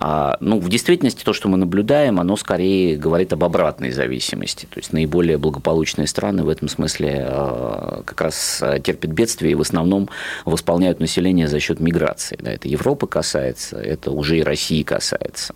А, 0.01 0.37
ну, 0.41 0.61
в 0.61 0.69
действительности 0.69 1.25
то, 1.25 1.33
что 1.33 1.49
мы 1.49 1.57
наблюдаем, 1.57 2.21
оно 2.21 2.37
скорее 2.37 2.97
говорит 2.97 3.33
об 3.33 3.43
обратной 3.43 3.91
зависимости. 3.91 4.67
То 4.67 4.79
есть 4.79 4.93
наиболее 4.93 5.39
благополучные 5.39 6.07
страны 6.07 6.45
в 6.45 6.49
этом 6.49 6.69
смысле 6.69 7.27
э, 7.29 8.03
как 8.05 8.21
раз 8.21 8.63
терпят 8.85 9.11
бедствия 9.11 9.51
и 9.51 9.55
в 9.57 9.61
основном 9.61 10.09
восполняют 10.45 11.01
население 11.01 11.49
за 11.49 11.59
счет 11.59 11.81
миграции. 11.81 12.39
Да, 12.41 12.53
это 12.53 12.69
Европы 12.69 13.09
касается, 13.09 13.77
это 13.77 14.13
уже 14.13 14.39
и 14.39 14.43
России 14.43 14.85
касается. 14.85 15.55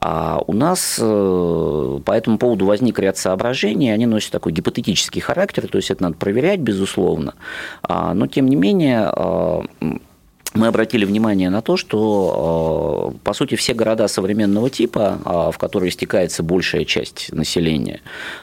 А 0.00 0.40
у 0.46 0.54
нас 0.54 0.96
э, 0.98 2.00
по 2.04 2.12
этому 2.12 2.38
поводу 2.38 2.64
возник 2.64 2.98
ряд 2.98 3.18
соображений, 3.18 3.90
они 3.90 4.06
носят 4.06 4.32
такой 4.32 4.52
гипотетический 4.52 5.20
характер, 5.20 5.68
то 5.68 5.76
есть 5.76 5.90
это 5.90 6.04
надо 6.04 6.16
проверять, 6.16 6.60
безусловно. 6.60 7.34
А, 7.82 8.14
но, 8.14 8.28
тем 8.28 8.48
не 8.48 8.56
менее, 8.56 9.12
мы 10.54 10.66
обратили 10.66 11.04
внимание 11.04 11.50
на 11.50 11.60
то, 11.60 11.76
что, 11.76 13.12
э, 13.14 13.18
по 13.22 13.32
сути, 13.34 13.54
все 13.54 13.74
города 13.74 14.08
современного 14.08 14.70
типа, 14.70 15.18
э, 15.24 15.50
в 15.52 15.58
которые 15.58 15.90
стекается 15.90 16.42
большая 16.42 16.84
часть 16.84 17.32
населения, 17.32 18.00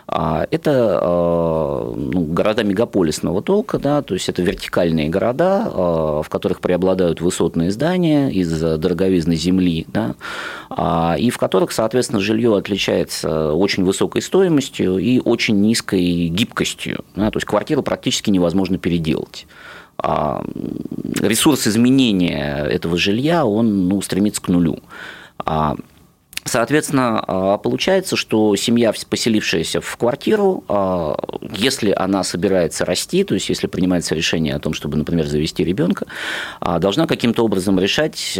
э, 0.07 0.45
это 0.51 1.01
ну, 1.95 2.21
города 2.21 2.63
мегаполисного 2.63 3.41
толка, 3.41 3.79
да, 3.79 4.01
то 4.01 4.13
есть 4.13 4.29
это 4.29 4.41
вертикальные 4.41 5.09
города, 5.09 5.65
в 5.65 6.27
которых 6.29 6.59
преобладают 6.59 7.21
высотные 7.21 7.71
здания 7.71 8.29
из 8.29 8.59
дороговизны 8.59 9.35
земли, 9.35 9.85
да, 9.87 10.15
и 11.17 11.29
в 11.29 11.37
которых, 11.37 11.71
соответственно, 11.71 12.21
жилье 12.21 12.55
отличается 12.55 13.53
очень 13.53 13.83
высокой 13.83 14.21
стоимостью 14.21 14.97
и 14.97 15.19
очень 15.19 15.59
низкой 15.59 16.27
гибкостью. 16.27 17.03
Да, 17.15 17.31
то 17.31 17.37
есть 17.37 17.45
квартиру 17.45 17.81
практически 17.83 18.29
невозможно 18.29 18.77
переделать. 18.77 19.47
А, 19.97 20.43
ресурс 21.19 21.67
изменения 21.67 22.65
этого 22.65 22.97
жилья, 22.97 23.45
он 23.45 23.87
ну, 23.87 24.01
стремится 24.01 24.41
к 24.41 24.47
нулю. 24.47 24.79
А, 25.39 25.75
Соответственно, 26.47 27.23
а, 27.25 27.57
получается, 27.57 28.15
что 28.15 28.55
семья, 28.55 28.93
поселившаяся 29.09 29.81
в 29.81 29.97
квартиру, 29.97 30.63
если 31.57 31.91
она 31.91 32.23
собирается 32.23 32.85
расти, 32.85 33.23
то 33.23 33.33
есть 33.33 33.49
если 33.49 33.65
принимается 33.65 34.13
решение 34.13 34.53
о 34.53 34.59
том, 34.59 34.75
чтобы, 34.75 34.95
например, 34.95 35.25
завести 35.25 35.63
ребенка, 35.63 36.05
должна 36.61 37.07
каким-то 37.07 37.43
образом 37.43 37.79
решать 37.79 38.39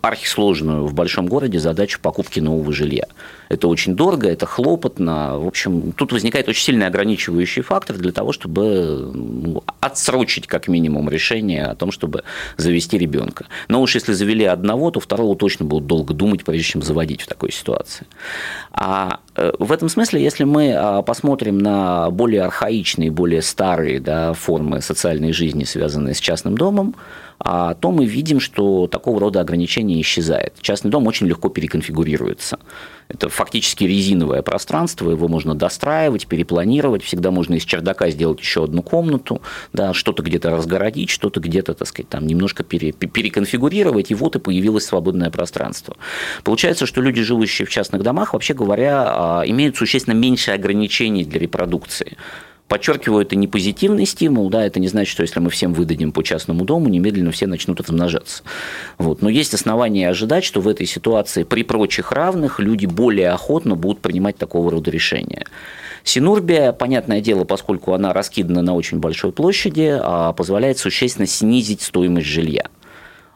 архисложную 0.00 0.86
в 0.86 0.94
большом 0.94 1.26
городе 1.26 1.58
задачу 1.58 2.00
покупки 2.00 2.40
нового 2.40 2.72
жилья. 2.72 3.04
Это 3.48 3.68
очень 3.68 3.94
дорого, 3.94 4.28
это 4.28 4.46
хлопотно. 4.46 5.38
В 5.38 5.46
общем, 5.46 5.92
тут 5.92 6.12
возникает 6.12 6.48
очень 6.48 6.64
сильный 6.64 6.86
ограничивающий 6.86 7.62
фактор 7.62 7.96
для 7.96 8.12
того, 8.12 8.32
чтобы 8.32 9.10
ну, 9.14 9.62
отсрочить 9.80 10.46
как 10.46 10.68
минимум 10.68 11.08
решение 11.08 11.66
о 11.66 11.74
том, 11.74 11.90
чтобы 11.90 12.24
завести 12.56 12.98
ребенка. 12.98 13.46
Но 13.68 13.82
уж 13.82 13.94
если 13.94 14.12
завели 14.12 14.44
одного, 14.44 14.90
то 14.90 15.00
второго 15.00 15.36
точно 15.36 15.64
будут 15.64 15.86
долго 15.86 16.14
думать, 16.14 16.44
прежде 16.44 16.64
чем 16.64 16.82
заводить 16.82 17.22
в 17.22 17.26
такой 17.26 17.52
ситуации. 17.52 18.06
А 18.72 19.20
Э, 19.36 19.52
в 19.58 19.70
этом 19.70 19.88
смысле, 19.88 20.22
если 20.22 20.44
мы 20.44 20.72
а, 20.72 21.02
посмотрим 21.02 21.58
на 21.58 22.10
более 22.10 22.42
архаичные, 22.42 23.10
более 23.10 23.42
старые 23.42 24.00
да, 24.00 24.32
формы 24.32 24.80
социальной 24.80 25.32
жизни, 25.32 25.64
связанные 25.64 26.14
с 26.14 26.20
частным 26.20 26.56
домом, 26.56 26.94
а, 27.38 27.74
то 27.74 27.90
мы 27.90 28.06
видим, 28.06 28.40
что 28.40 28.86
такого 28.86 29.20
рода 29.20 29.40
ограничения 29.40 30.00
исчезает. 30.00 30.54
Частный 30.60 30.90
дом 30.90 31.06
очень 31.06 31.26
легко 31.26 31.48
переконфигурируется. 31.48 32.58
Это 33.08 33.28
фактически 33.28 33.84
резиновое 33.84 34.42
пространство, 34.42 35.10
его 35.10 35.28
можно 35.28 35.54
достраивать, 35.54 36.26
перепланировать, 36.26 37.04
всегда 37.04 37.30
можно 37.30 37.54
из 37.54 37.64
чердака 37.64 38.10
сделать 38.10 38.40
еще 38.40 38.64
одну 38.64 38.82
комнату, 38.82 39.42
да, 39.72 39.94
что-то 39.94 40.22
где-то 40.22 40.50
разгородить, 40.50 41.10
что-то 41.10 41.38
где-то, 41.40 41.74
так 41.74 41.86
сказать, 41.86 42.08
там 42.08 42.26
немножко 42.26 42.64
пере, 42.64 42.92
переконфигурировать, 42.92 44.10
и 44.10 44.14
вот 44.14 44.34
и 44.34 44.40
появилось 44.40 44.86
свободное 44.86 45.30
пространство. 45.30 45.96
Получается, 46.42 46.86
что 46.86 47.00
люди, 47.00 47.22
живущие 47.22 47.66
в 47.66 47.70
частных 47.70 48.02
домах, 48.02 48.32
вообще 48.32 48.54
говоря, 48.54 49.04
а, 49.06 49.42
имеют 49.46 49.76
существенно 49.76 50.14
меньше 50.14 50.50
ограничений 50.50 51.24
для 51.24 51.38
репродукции. 51.38 52.16
Подчеркиваю, 52.68 53.22
это 53.22 53.36
не 53.36 53.46
позитивный 53.46 54.06
стимул, 54.06 54.50
да, 54.50 54.66
это 54.66 54.80
не 54.80 54.88
значит, 54.88 55.12
что 55.12 55.22
если 55.22 55.38
мы 55.38 55.50
всем 55.50 55.72
выдадим 55.72 56.10
по 56.10 56.24
частному 56.24 56.64
дому, 56.64 56.88
немедленно 56.88 57.30
все 57.30 57.46
начнут 57.46 57.80
размножаться. 57.80 58.42
Вот. 58.98 59.22
Но 59.22 59.28
есть 59.28 59.54
основания 59.54 60.08
ожидать, 60.08 60.42
что 60.42 60.60
в 60.60 60.66
этой 60.66 60.86
ситуации 60.86 61.44
при 61.44 61.62
прочих 61.62 62.10
равных 62.10 62.58
люди 62.58 62.86
более 62.86 63.30
охотно 63.30 63.76
будут 63.76 64.00
принимать 64.00 64.36
такого 64.36 64.70
рода 64.70 64.90
решения. 64.90 65.46
Синурбия, 66.02 66.72
понятное 66.72 67.20
дело, 67.20 67.44
поскольку 67.44 67.92
она 67.92 68.12
раскидана 68.12 68.62
на 68.62 68.74
очень 68.74 68.98
большой 68.98 69.30
площади, 69.30 69.98
а, 70.00 70.32
позволяет 70.32 70.78
существенно 70.78 71.26
снизить 71.26 71.82
стоимость 71.82 72.26
жилья. 72.26 72.66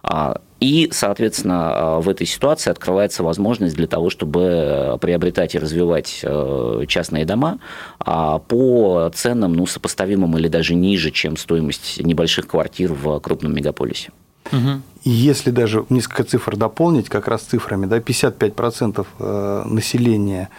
А, 0.02 0.40
и, 0.60 0.90
соответственно, 0.92 1.70
а, 1.72 2.00
в 2.00 2.08
этой 2.08 2.26
ситуации 2.26 2.70
открывается 2.70 3.22
возможность 3.22 3.76
для 3.76 3.86
того, 3.86 4.10
чтобы 4.10 4.40
э, 4.42 4.98
приобретать 4.98 5.54
и 5.54 5.58
развивать 5.58 6.20
э, 6.22 6.84
частные 6.86 7.24
дома 7.24 7.58
а, 7.98 8.38
по 8.38 9.10
ценам 9.14 9.54
ну, 9.54 9.66
сопоставимым 9.66 10.36
или 10.36 10.48
даже 10.48 10.74
ниже, 10.74 11.10
чем 11.10 11.36
стоимость 11.36 12.02
небольших 12.02 12.46
квартир 12.46 12.92
в 12.92 13.20
крупном 13.20 13.54
мегаполисе. 13.54 14.10
Угу. 14.52 14.82
Если 15.04 15.50
даже 15.50 15.86
несколько 15.88 16.24
цифр 16.24 16.56
дополнить, 16.56 17.08
как 17.08 17.28
раз 17.28 17.42
цифрами, 17.42 17.86
да, 17.86 17.98
55% 17.98 19.06
э, 19.18 19.62
населения 19.66 20.50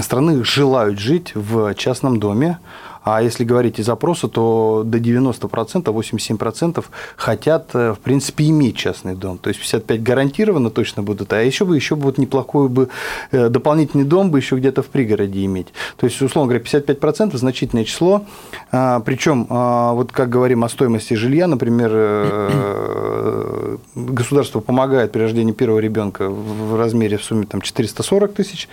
страны 0.00 0.44
желают 0.44 0.98
жить 0.98 1.32
в 1.34 1.74
частном 1.74 2.18
доме, 2.18 2.58
а 3.04 3.22
если 3.22 3.44
говорить 3.44 3.78
из 3.78 3.88
опроса, 3.88 4.28
то 4.28 4.82
до 4.84 4.98
90%, 4.98 5.84
87% 5.84 6.84
хотят, 7.16 7.70
э, 7.74 7.92
в 7.92 7.98
принципе, 7.98 8.48
иметь 8.48 8.76
частный 8.76 9.14
дом. 9.14 9.38
То 9.38 9.48
есть 9.48 9.60
55 9.60 10.02
гарантированно 10.02 10.70
точно 10.70 11.02
будут, 11.02 11.32
а 11.32 11.42
еще 11.42 11.66
бы, 11.66 11.76
еще 11.76 11.96
бы 11.96 12.04
вот 12.04 12.18
неплохой 12.18 12.68
бы 12.68 12.88
э, 13.30 13.48
дополнительный 13.50 14.04
дом 14.04 14.30
бы 14.30 14.38
еще 14.38 14.56
где-то 14.56 14.82
в 14.82 14.86
пригороде 14.86 15.44
иметь. 15.44 15.68
То 15.96 16.06
есть, 16.06 16.20
условно 16.22 16.52
говоря, 16.52 16.64
55% 16.64 17.36
значительное 17.36 17.84
число. 17.84 18.24
А, 18.72 19.00
Причем, 19.00 19.46
а, 19.50 19.92
вот 19.92 20.10
как 20.10 20.30
говорим 20.30 20.64
о 20.64 20.68
стоимости 20.68 21.14
жилья, 21.14 21.46
например, 21.46 21.90
э, 21.92 23.76
государство 23.94 24.60
помогает 24.60 25.12
при 25.12 25.20
рождении 25.20 25.52
первого 25.52 25.78
ребенка 25.78 26.28
в 26.30 26.76
размере 26.78 27.18
в 27.18 27.24
сумме 27.24 27.46
там, 27.46 27.60
440 27.60 28.32
тысяч, 28.32 28.68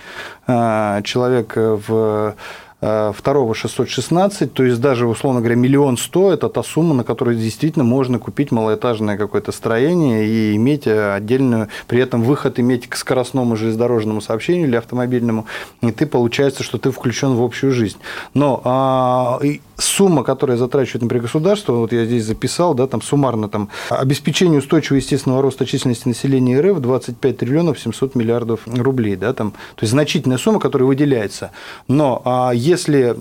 а, 0.48 1.02
человек 1.02 1.54
в 1.56 2.36
второго 2.82 3.54
616, 3.54 4.54
то 4.54 4.64
есть 4.64 4.82
даже, 4.82 5.06
условно 5.06 5.40
говоря, 5.40 5.56
миллион 5.56 5.98
сто– 5.98 6.32
это 6.34 6.50
та 6.50 6.64
сумма, 6.64 6.96
на 6.96 7.04
которую 7.04 7.38
действительно 7.38 7.86
можно 7.86 8.18
купить 8.18 8.52
малоэтажное 8.52 9.18
какое-то 9.18 9.52
строение 9.52 10.28
и 10.28 10.56
иметь 10.56 10.88
э, 10.88 11.14
отдельную, 11.14 11.68
при 11.88 12.02
этом 12.02 12.24
выход 12.24 12.60
иметь 12.60 12.88
к 12.88 12.96
скоростному 12.96 13.56
железнодорожному 13.56 14.20
сообщению 14.20 14.68
или 14.68 14.76
автомобильному, 14.76 15.46
и 15.82 15.92
ты 15.92 16.08
получается, 16.08 16.64
что 16.64 16.80
ты 16.80 16.92
включен 16.92 17.36
в 17.36 17.44
общую 17.44 17.72
жизнь. 17.72 17.98
Но 18.34 18.62
а, 18.64 19.40
сумма, 19.78 20.24
которая 20.24 20.58
затрачивает, 20.58 21.04
например, 21.04 21.24
государство, 21.24 21.74
вот 21.74 21.92
я 21.92 22.06
здесь 22.06 22.26
записал, 22.26 22.74
да, 22.74 22.88
там 22.88 23.02
суммарно 23.02 23.50
там 23.50 23.70
обеспечение 23.90 24.60
устойчивого 24.60 24.98
естественного 24.98 25.42
роста 25.42 25.66
численности 25.66 26.08
населения 26.08 26.60
РФ 26.60 26.80
25 26.80 27.38
триллионов 27.38 27.80
700 27.80 28.16
миллиардов 28.16 28.62
рублей, 28.66 29.16
да, 29.16 29.34
там, 29.34 29.52
то 29.52 29.82
есть 29.82 29.92
значительная 29.92 30.38
сумма, 30.38 30.60
которая 30.60 30.88
выделяется. 30.88 31.52
Но 31.88 32.22
а 32.26 32.52
если 32.72 33.16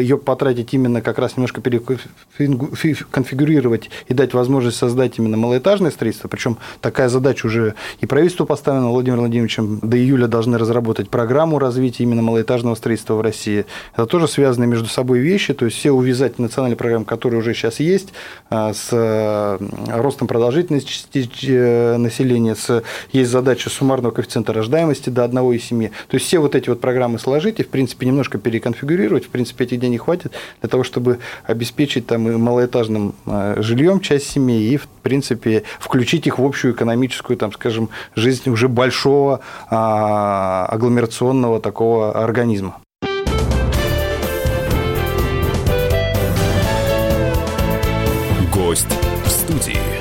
ее 0.00 0.18
потратить 0.18 0.74
именно 0.74 1.00
как 1.00 1.18
раз 1.18 1.36
немножко 1.36 1.60
переконфигурировать 1.60 3.90
и 4.08 4.14
дать 4.14 4.34
возможность 4.34 4.76
создать 4.76 5.18
именно 5.18 5.36
малоэтажное 5.36 5.90
строительство, 5.90 6.28
причем 6.28 6.58
такая 6.80 7.08
задача 7.08 7.46
уже 7.46 7.74
и 8.00 8.06
правительство 8.06 8.44
поставлено 8.44 8.90
Владимиром 8.90 9.20
Владимировичем 9.20 9.80
до 9.82 9.96
июля 9.96 10.26
должны 10.26 10.58
разработать 10.58 11.08
программу 11.08 11.58
развития 11.58 12.04
именно 12.04 12.22
малоэтажного 12.22 12.74
строительства 12.74 13.14
в 13.14 13.20
России. 13.20 13.66
Это 13.94 14.06
тоже 14.06 14.28
связанные 14.28 14.68
между 14.68 14.88
собой 14.88 15.20
вещи, 15.20 15.54
то 15.54 15.64
есть 15.64 15.78
все 15.78 15.92
увязать 15.92 16.38
национальные 16.38 16.76
программы, 16.76 17.04
которые 17.04 17.40
уже 17.40 17.54
сейчас 17.54 17.80
есть, 17.80 18.12
а, 18.50 18.72
с 18.74 19.58
ростом 19.88 20.26
продолжительности 20.26 21.28
э, 21.46 21.96
населения, 21.96 22.54
с, 22.54 22.82
есть 23.12 23.30
задача 23.30 23.70
суммарного 23.70 24.12
коэффициента 24.12 24.52
рождаемости 24.52 25.10
до 25.10 25.24
1,7. 25.24 25.90
То 26.08 26.14
есть 26.14 26.26
все 26.26 26.38
вот 26.38 26.54
эти 26.54 26.68
вот 26.68 26.80
программы 26.80 27.18
сложить 27.18 27.60
и, 27.60 27.62
в 27.62 27.68
принципе, 27.68 28.06
немножко 28.06 28.38
переконфигурировать. 28.56 29.26
В 29.26 29.28
принципе, 29.28 29.64
этих 29.64 29.80
денег 29.80 30.04
хватит 30.04 30.32
для 30.60 30.68
того, 30.68 30.82
чтобы 30.82 31.18
обеспечить 31.44 32.06
там 32.06 32.28
и 32.28 32.36
малоэтажным 32.36 33.14
э, 33.26 33.56
жильем 33.58 34.00
часть 34.00 34.30
семей 34.30 34.70
и, 34.70 34.76
в 34.78 34.88
принципе, 35.02 35.62
включить 35.78 36.26
их 36.26 36.38
в 36.38 36.44
общую 36.44 36.72
экономическую, 36.72 37.36
там, 37.36 37.52
скажем, 37.52 37.90
жизнь 38.14 38.48
уже 38.50 38.68
большого 38.68 39.40
а, 39.70 40.66
агломерационного 40.70 41.60
такого 41.60 42.24
организма. 42.24 42.80
Гость 48.52 48.86
в 49.24 49.28
студии. 49.28 49.95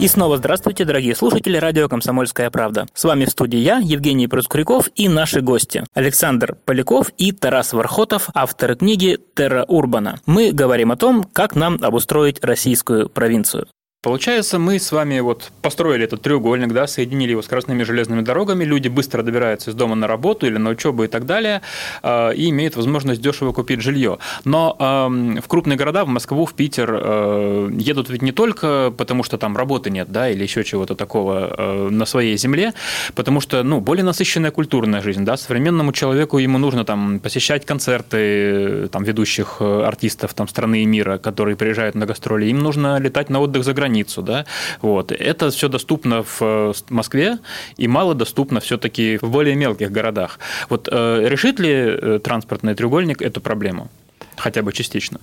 И 0.00 0.06
снова 0.06 0.36
здравствуйте, 0.36 0.84
дорогие 0.84 1.16
слушатели 1.16 1.56
радио 1.56 1.88
«Комсомольская 1.88 2.50
правда». 2.50 2.86
С 2.94 3.02
вами 3.02 3.24
в 3.24 3.30
студии 3.30 3.58
я, 3.58 3.78
Евгений 3.78 4.28
Проскуряков 4.28 4.88
и 4.94 5.08
наши 5.08 5.40
гости. 5.40 5.82
Александр 5.92 6.56
Поляков 6.64 7.10
и 7.18 7.32
Тарас 7.32 7.72
Вархотов, 7.72 8.28
авторы 8.32 8.76
книги 8.76 9.18
«Терра 9.34 9.64
Урбана». 9.64 10.20
Мы 10.24 10.52
говорим 10.52 10.92
о 10.92 10.96
том, 10.96 11.24
как 11.24 11.56
нам 11.56 11.80
обустроить 11.82 12.44
российскую 12.44 13.08
провинцию. 13.08 13.66
Получается, 14.00 14.60
мы 14.60 14.78
с 14.78 14.92
вами 14.92 15.18
вот 15.18 15.50
построили 15.60 16.04
этот 16.04 16.22
треугольник, 16.22 16.72
да, 16.72 16.86
соединили 16.86 17.32
его 17.32 17.42
с 17.42 17.46
скоростными 17.46 17.82
железными 17.82 18.20
дорогами, 18.20 18.62
люди 18.62 18.86
быстро 18.86 19.24
добираются 19.24 19.70
из 19.70 19.74
дома 19.74 19.96
на 19.96 20.06
работу 20.06 20.46
или 20.46 20.56
на 20.56 20.70
учебу 20.70 21.02
и 21.02 21.08
так 21.08 21.26
далее, 21.26 21.62
э, 22.04 22.32
и 22.36 22.48
имеют 22.50 22.76
возможность 22.76 23.20
дешево 23.20 23.52
купить 23.52 23.80
жилье. 23.80 24.18
Но 24.44 24.76
э, 24.78 25.40
в 25.40 25.48
крупные 25.48 25.76
города, 25.76 26.04
в 26.04 26.08
Москву, 26.08 26.46
в 26.46 26.54
Питер 26.54 26.96
э, 26.96 27.70
едут 27.72 28.08
ведь 28.08 28.22
не 28.22 28.30
только 28.30 28.94
потому, 28.96 29.24
что 29.24 29.36
там 29.36 29.56
работы 29.56 29.90
нет, 29.90 30.12
да, 30.12 30.30
или 30.30 30.44
еще 30.44 30.62
чего-то 30.62 30.94
такого 30.94 31.88
на 31.90 32.06
своей 32.06 32.36
земле, 32.36 32.74
потому 33.16 33.40
что, 33.40 33.64
ну, 33.64 33.80
более 33.80 34.04
насыщенная 34.04 34.52
культурная 34.52 35.00
жизнь, 35.00 35.24
да, 35.24 35.36
современному 35.36 35.90
человеку 35.90 36.38
ему 36.38 36.58
нужно 36.58 36.84
там 36.84 37.18
посещать 37.18 37.66
концерты 37.66 38.86
там 38.92 39.02
ведущих 39.02 39.60
артистов 39.60 40.34
там 40.34 40.46
страны 40.46 40.84
и 40.84 40.86
мира, 40.86 41.18
которые 41.18 41.56
приезжают 41.56 41.96
на 41.96 42.06
гастроли, 42.06 42.46
им 42.46 42.60
нужно 42.60 43.00
летать 43.00 43.28
на 43.28 43.40
отдых 43.40 43.64
за 43.64 43.74
границу, 43.74 43.87
границу, 43.88 44.22
да, 44.22 44.44
вот. 44.82 45.12
Это 45.12 45.50
все 45.50 45.68
доступно 45.68 46.22
в 46.22 46.38
э, 46.40 46.72
Москве 46.90 47.38
и 47.80 47.88
мало 47.88 48.14
доступно 48.14 48.60
все-таки 48.60 49.18
в 49.22 49.30
более 49.30 49.56
мелких 49.56 49.90
городах. 49.90 50.38
Вот 50.68 50.88
э, 50.92 51.28
решит 51.28 51.60
ли 51.60 51.70
э, 51.70 52.20
транспортный 52.22 52.74
треугольник 52.74 53.22
эту 53.22 53.40
проблему? 53.40 53.88
Хотя 54.36 54.62
бы 54.62 54.72
частично. 54.72 55.18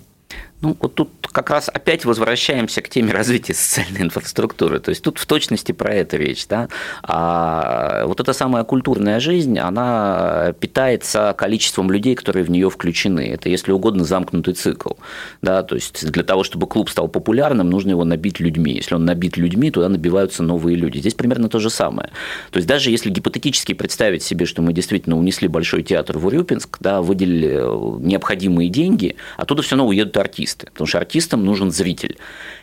Ну, 0.62 0.76
вот 0.80 0.96
тут 0.96 1.10
как 1.32 1.50
раз 1.50 1.70
опять 1.72 2.06
возвращаемся 2.06 2.82
к 2.82 2.88
теме 2.88 3.12
развития 3.12 3.54
социальной 3.54 4.04
инфраструктуры. 4.04 4.80
То 4.80 4.90
есть 4.90 5.04
тут 5.04 5.18
в 5.18 5.26
точности 5.26 5.74
про 5.74 5.94
это 5.94 6.16
речь. 6.16 6.48
Да? 6.48 6.70
А 7.04 8.06
вот 8.06 8.22
эта 8.22 8.32
самая 8.32 8.64
культурная 8.64 9.20
жизнь, 9.20 9.60
она 9.60 10.54
питается 10.60 11.36
количеством 11.38 11.92
людей, 11.92 12.16
которые 12.16 12.46
в 12.46 12.50
нее 12.50 12.70
включены. 12.70 13.30
Это, 13.34 13.50
если 13.50 13.74
угодно, 13.74 14.06
замкнутый 14.06 14.54
цикл. 14.54 14.94
Да? 15.42 15.62
То 15.62 15.76
есть 15.76 16.10
для 16.10 16.24
того, 16.24 16.46
чтобы 16.46 16.68
клуб 16.68 16.90
стал 16.90 17.10
популярным, 17.10 17.70
нужно 17.70 17.90
его 17.92 18.06
набить 18.06 18.40
людьми. 18.40 18.72
Если 18.74 18.96
он 18.96 19.04
набит 19.04 19.36
людьми, 19.36 19.72
туда 19.72 19.90
набиваются 19.90 20.42
новые 20.42 20.78
люди. 20.78 21.00
Здесь 21.00 21.16
примерно 21.16 21.50
то 21.50 21.60
же 21.60 21.70
самое. 21.70 22.12
То 22.52 22.58
есть 22.58 22.68
даже 22.68 22.92
если 22.92 23.10
гипотетически 23.10 23.74
представить 23.74 24.24
себе, 24.24 24.46
что 24.46 24.62
мы 24.62 24.72
действительно 24.72 25.20
унесли 25.20 25.50
большой 25.50 25.84
театр 25.84 26.18
в 26.18 26.26
Урюпинск, 26.26 26.78
да, 26.80 27.02
выделили 27.02 27.60
необходимые 28.02 28.70
деньги, 28.70 29.18
оттуда 29.36 29.62
все 29.62 29.76
равно 29.76 29.90
уедут 29.90 30.16
артисты, 30.16 30.45
потому 30.72 30.88
что 30.88 31.00
артистам 31.00 31.44
нужен 31.46 31.72
зритель. 31.72 32.18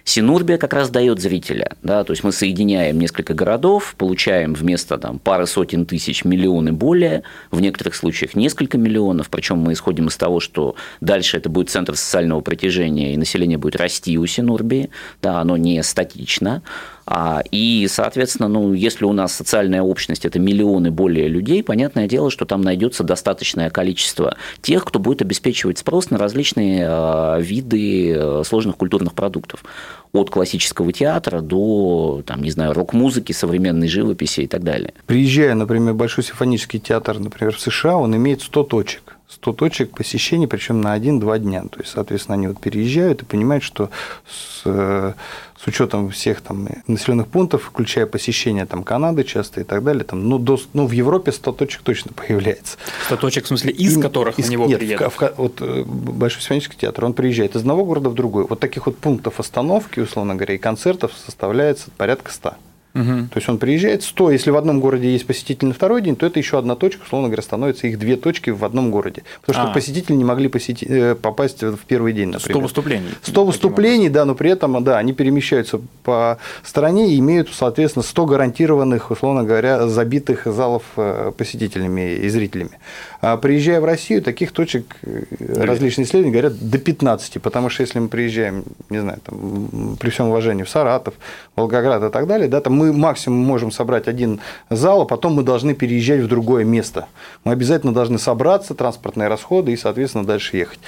Синурбия 0.05 0.59
как 0.59 0.73
раз 0.73 0.91
дает 0.91 1.21
зрителя, 1.21 1.77
да, 1.83 2.05
то 2.05 2.13
есть 2.13 2.25
мы 2.25 2.33
соединяем 2.33 2.99
несколько 2.99 3.35
городов, 3.35 3.95
получаем 3.97 4.55
вместо 4.55 4.99
там, 4.99 5.19
пары 5.19 5.47
сотен 5.47 5.87
тысяч 5.87 6.25
миллионы 6.25 6.73
более, 6.73 7.23
в 7.51 7.61
некоторых 7.61 7.95
случаях 7.95 8.35
несколько 8.35 8.79
миллионов, 8.79 9.31
причем 9.31 9.59
мы 9.59 9.75
исходим 9.75 10.09
из 10.09 10.17
того, 10.17 10.41
что 10.41 10.75
дальше 11.01 11.37
это 11.37 11.49
будет 11.49 11.71
центр 11.71 11.97
социального 11.97 12.41
притяжения, 12.41 13.15
и 13.15 13.17
население 13.17 13.59
будет 13.59 13.77
расти 13.77 14.19
у 14.19 14.27
Синурбии, 14.27 14.91
да, 15.23 15.41
оно 15.41 15.57
не 15.57 15.83
статично, 15.83 16.63
А, 17.05 17.43
и, 17.51 17.89
соответственно, 17.91 18.49
ну, 18.49 18.73
если 18.73 19.05
у 19.05 19.13
нас 19.13 19.33
социальная 19.33 19.83
общность– 19.83 20.25
это 20.27 20.39
миллионы 20.39 20.91
более 20.91 21.29
людей, 21.29 21.63
понятное 21.63 22.07
дело, 22.07 22.31
что 22.31 22.45
там 22.45 22.61
найдется 22.63 23.03
достаточное 23.03 23.71
количество 23.71 24.37
тех, 24.61 24.85
кто 24.85 24.99
будет 24.99 25.21
обеспечивать 25.23 25.79
спрос 25.79 26.11
на 26.11 26.19
различные 26.19 26.87
а, 26.89 27.39
виды 27.41 28.13
э, 28.15 28.43
сложных 28.47 28.77
культурных 28.77 29.15
продуктов 29.15 29.65
от 30.13 30.31
классического 30.31 30.93
театра 30.93 31.41
до, 31.41 32.23
там, 32.27 32.43
не 32.43 32.51
знаю, 32.51 32.75
рок-музыки, 32.75 33.33
современной 33.33 33.89
живописи 33.89 34.43
и 34.43 34.47
так 34.47 34.63
далее. 34.63 34.93
Приезжая, 35.07 35.55
например, 35.55 35.95
в 35.95 35.97
Большой 35.97 36.25
симфонический 36.25 36.81
театр, 36.81 37.19
например, 37.19 37.55
в 37.55 37.61
США, 37.61 37.97
он 37.97 38.15
имеет 38.17 38.43
100 38.43 38.65
точек. 38.65 39.17
100 39.35 39.53
точек 39.55 39.91
посещений, 39.97 40.47
причем 40.47 40.81
на 40.81 40.97
1-2 40.97 41.39
дня. 41.39 41.63
То 41.63 41.81
есть, 41.81 41.93
соответственно, 41.93 42.35
они 42.35 42.49
вот 42.49 42.61
переезжают 42.61 43.23
и 43.23 43.25
понимают, 43.25 43.65
что 43.65 43.91
с, 44.29 44.63
э, 44.67 45.15
с 45.59 45.67
учетом 45.67 46.11
всех 46.11 46.43
там 46.43 46.69
населенных 46.87 47.29
пунктов, 47.29 47.63
включая 47.65 48.07
посещение 48.07 48.67
там, 48.67 48.85
Канады 48.85 49.25
часто 49.25 49.61
и 49.63 49.65
так 49.65 49.83
далее, 49.83 50.05
там, 50.05 50.29
ну, 50.29 50.39
до, 50.39 50.59
ну, 50.75 50.87
в 50.87 50.93
Европе 50.93 51.33
100 51.33 51.53
точек 51.53 51.83
точно 51.83 52.13
появляется. 52.15 52.77
100 53.07 53.17
точек, 53.17 53.45
в 53.45 53.49
смысле, 53.49 53.73
из 53.73 53.97
и, 53.97 54.01
которых 54.01 54.39
из, 54.39 54.49
у 54.49 54.53
него 54.53 54.67
нет, 54.67 54.79
приедут? 54.79 55.13
В, 55.13 55.35
вот 55.37 55.61
э, 55.61 55.85
Большой 55.87 56.43
симфонический 56.43 56.79
театр, 56.79 57.05
он 57.05 57.15
приезжает 57.15 57.57
из 57.57 57.61
одного 57.63 57.85
города 57.85 58.11
в 58.11 58.15
другой. 58.15 58.47
Вот 58.47 58.61
таких 58.61 58.87
вот 58.87 58.99
пунктов 58.99 59.41
остановки, 59.41 60.01
условно 60.01 60.35
говоря, 60.35 60.55
и 60.55 60.59
концертов 60.59 61.13
составляется 61.25 61.91
порядка 61.97 62.33
100. 62.33 62.55
Угу. 62.95 63.29
То 63.33 63.37
есть 63.37 63.49
он 63.49 63.59
приезжает 63.59 64.03
100, 64.03 64.33
если 64.33 64.51
в 64.51 64.57
одном 64.57 64.81
городе 64.81 65.11
есть 65.11 65.27
посетитель 65.27 65.69
на 65.69 65.75
второй 65.75 66.03
день, 66.03 66.15
то 66.15 66.27
это 66.27 66.39
еще 66.39 66.59
одна 66.59 66.77
точка, 66.77 67.03
условно 67.05 67.29
говоря, 67.29 67.43
становится 67.43 67.87
их 67.87 67.99
две 67.99 68.17
точки 68.17 68.51
в 68.51 68.65
одном 68.65 68.91
городе. 68.91 69.23
Потому 69.41 69.63
что 69.63 69.71
а. 69.71 69.75
посетители 69.75 70.15
не 70.15 70.25
могли 70.25 70.49
посетить, 70.49 70.89
э, 70.89 71.15
попасть 71.15 71.63
в 71.63 71.79
первый 71.87 72.13
день, 72.13 72.29
например. 72.29 72.57
100 72.57 72.61
выступлений. 72.61 73.09
100 73.23 73.45
выступлений, 73.45 74.09
да, 74.09 74.25
но 74.25 74.35
при 74.35 74.51
этом, 74.51 74.83
да, 74.85 74.99
они 74.99 75.13
перемещаются 75.15 75.81
по 76.03 76.39
стране 76.63 77.15
и 77.15 77.19
имеют, 77.19 77.49
соответственно, 77.53 78.03
100 78.03 78.27
гарантированных, 78.27 79.11
условно 79.11 79.45
говоря, 79.45 79.89
забитых 79.89 80.43
залов 80.45 80.83
э, 80.97 81.33
посетителями 81.37 82.15
и 82.15 82.29
зрителями. 82.29 82.79
А 83.23 83.37
приезжая 83.37 83.81
в 83.81 83.85
Россию, 83.85 84.21
таких 84.21 84.51
точек 84.51 84.97
э, 85.03 85.23
различные 85.39 86.07
исследования 86.07 86.33
говорят 86.33 86.55
до 86.59 86.77
15, 86.77 87.41
потому 87.41 87.71
что 87.71 87.83
если 87.83 88.01
мы 88.01 88.09
приезжаем, 88.09 88.65
не 88.91 88.99
знаю, 88.99 89.21
там, 89.25 89.97
при 90.01 90.11
всем 90.11 90.27
уважении 90.27 90.65
в 90.65 90.69
Саратов, 90.69 91.15
Волгоград 91.55 92.03
и 92.03 92.11
так 92.11 92.27
далее, 92.27 92.49
да, 92.49 92.61
там 92.61 92.73
мы 92.73 92.93
максимум 92.93 93.39
можем 93.39 93.71
собрать 93.71 94.09
один 94.09 94.41
зал, 94.71 95.03
а 95.03 95.05
потом 95.05 95.35
мы 95.35 95.45
должны 95.45 95.73
переезжать 95.73 96.21
в 96.21 96.27
другое 96.27 96.65
место. 96.65 97.07
Мы 97.45 97.53
обязательно 97.53 97.95
должны 97.95 98.19
собраться, 98.19 98.75
транспортные 98.75 99.29
расходы 99.29 99.73
и, 99.73 99.77
соответственно, 99.77 100.27
дальше 100.27 100.57
ехать 100.57 100.81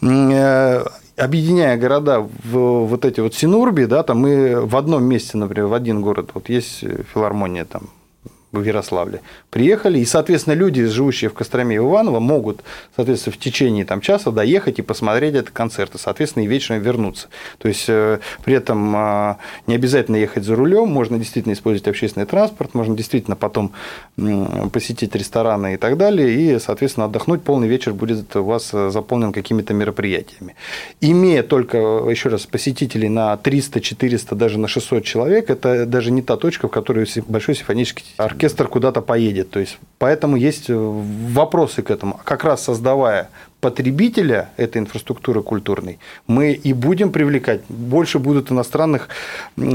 э, 0.00 0.84
объединяя 1.18 1.76
города 1.76 2.20
в 2.20 2.86
вот 2.86 3.04
эти 3.04 3.20
вот 3.20 3.34
синурби, 3.34 3.84
да, 3.84 4.02
там 4.02 4.18
мы 4.18 4.64
в 4.64 4.76
одном 4.78 5.04
месте, 5.04 5.36
например, 5.36 5.66
в 5.66 5.74
один 5.74 6.00
город, 6.00 6.30
вот 6.32 6.48
есть 6.48 6.84
филармония 7.12 7.66
там 7.66 7.90
в 8.52 8.62
Ярославле, 8.62 9.22
приехали, 9.50 9.98
и, 9.98 10.04
соответственно, 10.04 10.54
люди, 10.54 10.84
живущие 10.84 11.30
в 11.30 11.34
Костроме 11.34 11.76
и 11.76 11.78
Иваново, 11.78 12.20
могут, 12.20 12.60
соответственно, 12.94 13.34
в 13.34 13.38
течение 13.38 13.86
там, 13.86 14.02
часа 14.02 14.30
доехать 14.30 14.78
и 14.78 14.82
посмотреть 14.82 15.34
этот 15.34 15.50
концерт, 15.50 15.94
и, 15.94 15.98
соответственно, 15.98 16.44
и 16.44 16.46
вечером 16.46 16.82
вернуться. 16.82 17.28
То 17.58 17.68
есть, 17.68 17.86
э, 17.88 18.18
при 18.44 18.54
этом 18.54 18.94
э, 18.94 19.36
не 19.66 19.74
обязательно 19.74 20.16
ехать 20.16 20.44
за 20.44 20.54
рулем, 20.54 20.88
можно 20.88 21.18
действительно 21.18 21.54
использовать 21.54 21.88
общественный 21.88 22.26
транспорт, 22.26 22.74
можно 22.74 22.94
действительно 22.94 23.36
потом 23.36 23.72
посетить 24.72 25.14
рестораны 25.14 25.74
и 25.74 25.76
так 25.78 25.96
далее, 25.96 26.30
и, 26.34 26.58
соответственно, 26.58 27.06
отдохнуть. 27.06 27.42
Полный 27.42 27.68
вечер 27.68 27.94
будет 27.94 28.36
у 28.36 28.44
вас 28.44 28.70
заполнен 28.70 29.32
какими-то 29.32 29.72
мероприятиями. 29.72 30.54
Имея 31.00 31.42
только, 31.42 31.78
еще 31.78 32.28
раз, 32.28 32.44
посетителей 32.44 33.08
на 33.08 33.36
300, 33.38 33.80
400, 33.80 34.34
даже 34.34 34.58
на 34.58 34.68
600 34.68 35.04
человек, 35.04 35.48
это 35.48 35.86
даже 35.86 36.10
не 36.10 36.20
та 36.20 36.36
точка, 36.36 36.68
в 36.68 36.70
которой 36.70 37.06
большой 37.26 37.54
симфонический 37.54 38.04
оркестр 38.18 38.41
оркестр 38.42 38.68
куда-то 38.68 39.02
поедет. 39.02 39.50
То 39.50 39.60
есть, 39.60 39.78
поэтому 39.98 40.36
есть 40.36 40.68
э, 40.68 40.74
вопросы 40.74 41.82
к 41.82 41.90
этому. 41.90 42.20
Как 42.24 42.44
раз 42.44 42.64
создавая 42.64 43.28
потребителя 43.60 44.48
этой 44.56 44.78
инфраструктуры 44.78 45.42
культурной, 45.42 45.98
мы 46.26 46.52
и 46.52 46.72
будем 46.72 47.12
привлекать. 47.12 47.60
Больше 47.68 48.18
будут 48.18 48.50
иностранных, 48.50 49.08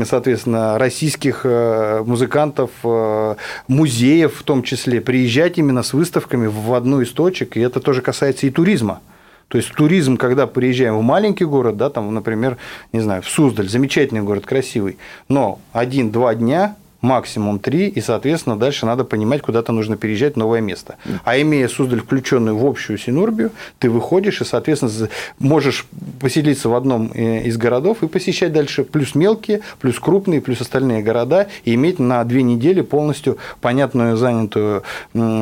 соответственно, 0.04 0.78
российских 0.78 1.42
э, 1.46 2.04
музыкантов, 2.06 2.72
э, 2.84 3.36
музеев 3.70 4.36
в 4.36 4.44
том 4.44 4.64
числе, 4.64 5.00
приезжать 5.00 5.58
именно 5.58 5.84
с 5.84 5.94
выставками 5.94 6.48
в 6.48 6.74
одну 6.74 7.02
из 7.02 7.12
точек. 7.12 7.56
И 7.58 7.62
это 7.62 7.80
тоже 7.80 8.02
касается 8.02 8.48
и 8.48 8.50
туризма. 8.50 9.00
То 9.48 9.58
есть 9.58 9.74
туризм, 9.74 10.18
когда 10.18 10.46
приезжаем 10.46 10.98
в 10.98 11.02
маленький 11.02 11.46
город, 11.46 11.78
да, 11.78 11.90
там, 11.90 12.14
например, 12.14 12.58
не 12.92 13.00
знаю, 13.00 13.22
в 13.22 13.30
Суздаль, 13.30 13.70
замечательный 13.70 14.22
город, 14.22 14.46
красивый, 14.46 14.98
но 15.30 15.60
один-два 15.72 16.36
дня 16.36 16.76
максимум 17.02 17.60
три, 17.60 17.88
и, 17.88 18.02
соответственно, 18.02 18.58
дальше 18.58 18.86
надо 18.86 19.04
понимать, 19.04 19.42
куда-то 19.42 19.72
нужно 19.72 19.98
переезжать 19.98 20.34
в 20.34 20.38
новое 20.38 20.62
место. 20.62 20.96
А 21.24 21.40
имея 21.40 21.68
Суздаль 21.68 22.02
включенную 22.02 22.58
в 22.58 22.66
общую 22.66 22.98
Синурбию, 22.98 23.52
ты 23.80 23.90
выходишь 23.90 24.42
и, 24.42 24.46
соответственно, 24.46 25.10
можешь 25.40 25.86
поселиться 26.20 26.70
в 26.70 26.76
одном 26.76 27.12
э, 27.14 27.44
из 27.44 27.58
городов 27.58 28.04
и 28.04 28.08
посещать 28.08 28.52
дальше 28.52 28.84
плюс 28.84 29.16
мелкие, 29.16 29.62
плюс 29.80 30.00
крупные, 30.00 30.42
плюс 30.42 30.62
остальные 30.62 31.04
города, 31.04 31.48
и 31.64 31.76
иметь 31.76 32.00
на 32.00 32.24
две 32.24 32.44
недели 32.44 32.82
полностью 32.82 33.38
понятную, 33.62 34.18
занятую, 34.18 34.84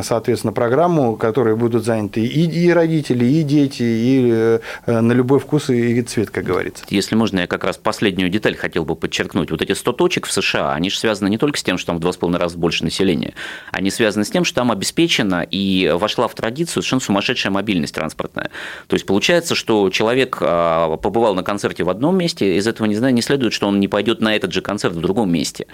соответственно, 0.04 0.54
программу, 0.54 1.16
которой 1.16 1.56
будут 1.56 1.86
заняты 1.86 2.22
и, 2.26 2.46
и 2.46 2.72
родители, 2.72 3.26
и 3.26 3.44
дети, 3.44 3.84
и 3.84 4.60
э, 4.86 5.02
на 5.02 5.12
любой 5.14 5.40
вкус 5.40 5.70
и 5.70 6.02
цвет, 6.02 6.30
как 6.30 6.44
говорится. 6.44 6.84
Если 6.90 7.16
можно, 7.16 7.40
я 7.40 7.48
как 7.48 7.64
раз 7.64 7.78
последнюю 7.78 8.30
деталь 8.30 8.56
хотел 8.56 8.86
бы 8.86 8.96
подчеркнуть. 8.96 9.52
Вот 9.52 9.62
эти 9.62 9.72
100 9.72 9.94
точек 9.94 10.26
в 10.26 10.32
США, 10.32 10.74
они 10.74 10.90
же 10.90 10.98
связаны 10.98 11.30
не 11.30 11.38
только 11.38 11.45
только 11.46 11.60
с 11.60 11.64
тем, 11.64 11.78
что 11.78 11.88
там 11.88 11.98
в 11.98 12.00
два 12.00 12.12
с 12.12 12.18
половиной 12.18 12.40
раза 12.40 12.58
больше 12.58 12.84
населения. 12.84 13.36
Они 13.72 13.92
связаны 13.92 14.26
с 14.26 14.32
тем, 14.32 14.44
что 14.46 14.56
там 14.56 14.72
обеспечена 14.72 15.46
и 15.50 15.92
вошла 15.94 16.28
в 16.28 16.34
традицию 16.34 16.82
совершенно 16.82 17.02
сумасшедшая 17.02 17.52
мобильность 17.52 17.94
транспортная. 17.94 18.50
То 18.88 18.96
есть 18.96 19.06
получается, 19.06 19.54
что 19.54 19.92
человек 19.92 20.38
а, 20.42 20.98
побывал 20.98 21.36
на 21.36 21.44
концерте 21.44 21.84
в 21.84 21.90
одном 21.92 22.18
месте, 22.18 22.56
из 22.58 22.66
этого 22.66 22.88
не, 22.88 22.96
знаю, 22.96 23.14
не 23.14 23.22
следует, 23.22 23.54
что 23.54 23.68
он 23.68 23.80
не 23.80 23.88
пойдет 23.88 24.22
на 24.22 24.36
этот 24.36 24.54
же 24.54 24.62
концерт 24.62 24.96
в 24.96 25.02
другом 25.02 25.32
месте. 25.32 25.68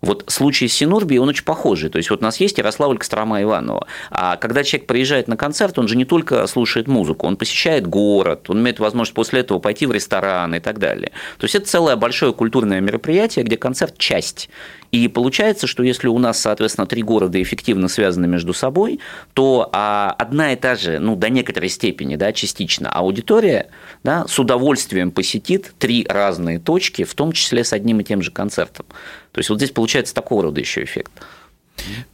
Вот 0.00 0.24
случай 0.28 0.68
с 0.68 0.74
Синурби, 0.74 1.18
он 1.18 1.28
очень 1.28 1.44
похожий. 1.44 1.90
То 1.90 1.98
есть 1.98 2.10
вот 2.10 2.20
у 2.20 2.24
нас 2.24 2.40
есть 2.40 2.58
Ярославль, 2.58 2.98
Кострома, 2.98 3.42
Иваново. 3.42 3.86
А 4.10 4.36
когда 4.36 4.62
человек 4.64 4.86
приезжает 4.86 5.28
на 5.28 5.36
концерт, 5.36 5.78
он 5.78 5.88
же 5.88 5.96
не 5.96 6.04
только 6.04 6.46
слушает 6.46 6.88
музыку, 6.88 7.26
он 7.26 7.36
посещает 7.36 7.86
город, 7.86 8.48
он 8.48 8.60
имеет 8.60 8.78
возможность 8.78 9.14
после 9.14 9.40
этого 9.40 9.58
пойти 9.58 9.86
в 9.86 9.92
ресторан 9.92 10.54
и 10.54 10.60
так 10.60 10.78
далее. 10.78 11.12
То 11.38 11.44
есть 11.44 11.54
это 11.54 11.66
целое 11.66 11.96
большое 11.96 12.32
культурное 12.32 12.80
мероприятие, 12.80 13.44
где 13.44 13.56
концерт– 13.56 13.96
часть. 13.98 14.48
И 14.90 15.08
получается, 15.08 15.66
что 15.66 15.82
если 15.82 16.08
у 16.08 16.18
нас, 16.18 16.40
соответственно, 16.40 16.86
три 16.86 17.02
города 17.02 17.40
эффективно 17.42 17.88
связаны 17.88 18.26
между 18.26 18.54
собой, 18.54 19.00
то 19.34 19.68
а, 19.72 20.14
одна 20.18 20.52
и 20.52 20.56
та 20.56 20.76
же, 20.76 20.98
ну, 20.98 21.14
до 21.14 21.28
некоторой 21.28 21.68
степени, 21.68 22.16
да, 22.16 22.32
частично, 22.32 22.90
аудитория 22.90 23.68
да, 24.02 24.26
с 24.26 24.38
удовольствием 24.38 25.10
посетит 25.10 25.74
три 25.78 26.06
разные 26.08 26.58
точки, 26.58 27.04
в 27.04 27.14
том 27.14 27.32
числе 27.32 27.64
с 27.64 27.72
одним 27.72 28.00
и 28.00 28.04
тем 28.04 28.22
же 28.22 28.30
концертом. 28.30 28.86
То 29.32 29.38
есть 29.38 29.50
вот 29.50 29.56
здесь 29.56 29.70
получается 29.70 30.14
такого 30.14 30.42
рода 30.44 30.60
еще 30.60 30.82
эффект. 30.82 31.12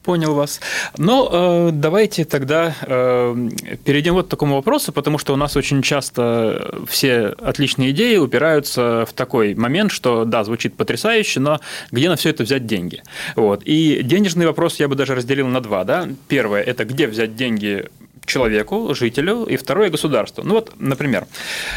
Понял 0.03 0.35
вас. 0.35 0.61
Но 0.99 1.29
э, 1.33 1.71
давайте 1.73 2.25
тогда 2.25 2.75
э, 2.83 3.49
перейдем 3.85 4.15
вот 4.15 4.27
к 4.27 4.29
такому 4.29 4.57
вопросу, 4.57 4.93
потому 4.93 5.19
что 5.19 5.33
у 5.33 5.37
нас 5.37 5.57
очень 5.57 5.83
часто 5.83 6.83
все 6.87 7.29
отличные 7.29 7.91
идеи 7.91 8.17
упираются 8.17 9.07
в 9.09 9.13
такой 9.15 9.55
момент, 9.55 9.91
что 9.91 10.25
да, 10.25 10.45
звучит 10.45 10.77
потрясающе, 10.77 11.41
но 11.41 11.61
где 11.91 12.09
на 12.09 12.17
все 12.17 12.31
это 12.31 12.43
взять 12.43 12.67
деньги? 12.67 13.03
Вот. 13.37 13.63
И 13.65 14.03
денежный 14.03 14.47
вопрос 14.47 14.77
я 14.79 14.89
бы 14.89 14.95
даже 14.95 15.15
разделил 15.15 15.49
на 15.49 15.61
два. 15.61 15.85
Да? 15.85 16.09
Первое– 16.29 16.63
это 16.63 16.85
где 16.85 17.07
взять 17.07 17.35
деньги 17.35 17.89
человеку, 18.27 18.95
жителю, 18.95 19.45
и 19.45 19.57
второе– 19.57 19.91
государству. 19.91 20.43
Ну 20.45 20.55
вот, 20.55 20.73
например, 20.79 21.27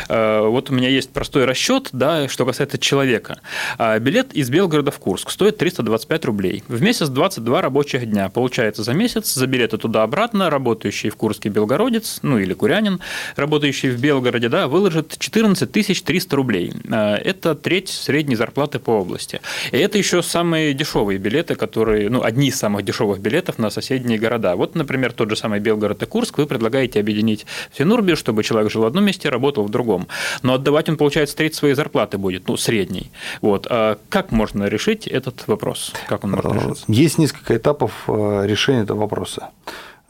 э, 0.09 0.41
вот 0.41 0.69
у 0.69 0.73
меня 0.73 0.89
есть 0.89 1.11
простой 1.11 1.45
расчет, 1.45 1.89
да, 1.91 2.27
что 2.27 2.45
касается 2.45 2.77
человека. 2.77 3.39
А, 3.77 3.97
билет 3.99 4.33
из 4.33 4.49
Белгорода 4.49 4.91
в 4.91 4.99
Курск 4.99 5.29
стоит 5.31 5.57
325 5.57 6.25
рублей. 6.25 6.63
В 6.67 6.81
месяц 6.81 7.09
22 7.09 7.61
рабочих 7.61 8.09
дня. 8.09 8.29
Получается 8.29 8.83
за 8.83 8.93
месяц 8.93 9.33
за 9.33 9.47
билеты 9.47 9.77
туда-обратно 9.77 10.49
работающий 10.49 11.09
в 11.09 11.15
Курске 11.15 11.49
белгородец, 11.49 12.19
ну 12.21 12.39
или 12.39 12.53
курянин, 12.53 12.99
работающий 13.35 13.89
в 13.89 13.99
Белгороде, 13.99 14.49
да, 14.49 14.67
выложит 14.67 15.17
14 15.17 15.71
300 15.71 16.35
рублей. 16.35 16.73
А, 16.91 17.15
это 17.15 17.55
треть 17.55 17.89
средней 17.89 18.35
зарплаты 18.35 18.79
по 18.79 18.91
области. 18.91 19.41
И 19.71 19.77
это 19.77 19.97
еще 19.97 20.23
самые 20.23 20.73
дешевые 20.73 21.19
билеты, 21.19 21.55
которые, 21.55 22.09
ну, 22.09 22.23
одни 22.23 22.47
из 22.47 22.57
самых 22.57 22.83
дешевых 22.83 23.19
билетов 23.19 23.57
на 23.57 23.69
соседние 23.69 24.17
города. 24.17 24.55
Вот, 24.55 24.75
например, 24.75 25.11
тот 25.13 25.29
же 25.29 25.35
самый 25.35 25.59
Белгород 25.59 26.01
и 26.03 26.05
Курск 26.05 26.36
вы 26.37 26.45
предлагаете 26.45 26.99
объединить 26.99 27.45
все 27.71 27.85
Нурби, 27.85 28.15
чтобы 28.15 28.43
человек 28.43 28.71
жил 28.71 28.83
в 28.83 28.85
одном 28.85 29.05
месте, 29.05 29.29
работал 29.29 29.63
в 29.63 29.69
другом. 29.69 30.07
Но 30.43 30.53
отдавать 30.53 30.89
он, 30.89 30.97
получается, 30.97 31.35
треть 31.35 31.55
своей 31.55 31.73
зарплаты 31.73 32.17
будет, 32.17 32.47
ну, 32.47 32.57
средней. 32.57 33.11
Вот. 33.41 33.67
А 33.69 33.97
как 34.09 34.31
можно 34.31 34.65
решить 34.65 35.07
этот 35.07 35.47
вопрос? 35.47 35.93
Как 36.07 36.23
он 36.23 36.31
может 36.31 36.53
решиться? 36.53 36.85
Есть 36.87 37.17
несколько 37.17 37.55
этапов 37.55 37.91
э, 38.07 38.43
решения 38.45 38.83
этого 38.83 38.99
вопроса. 39.01 39.49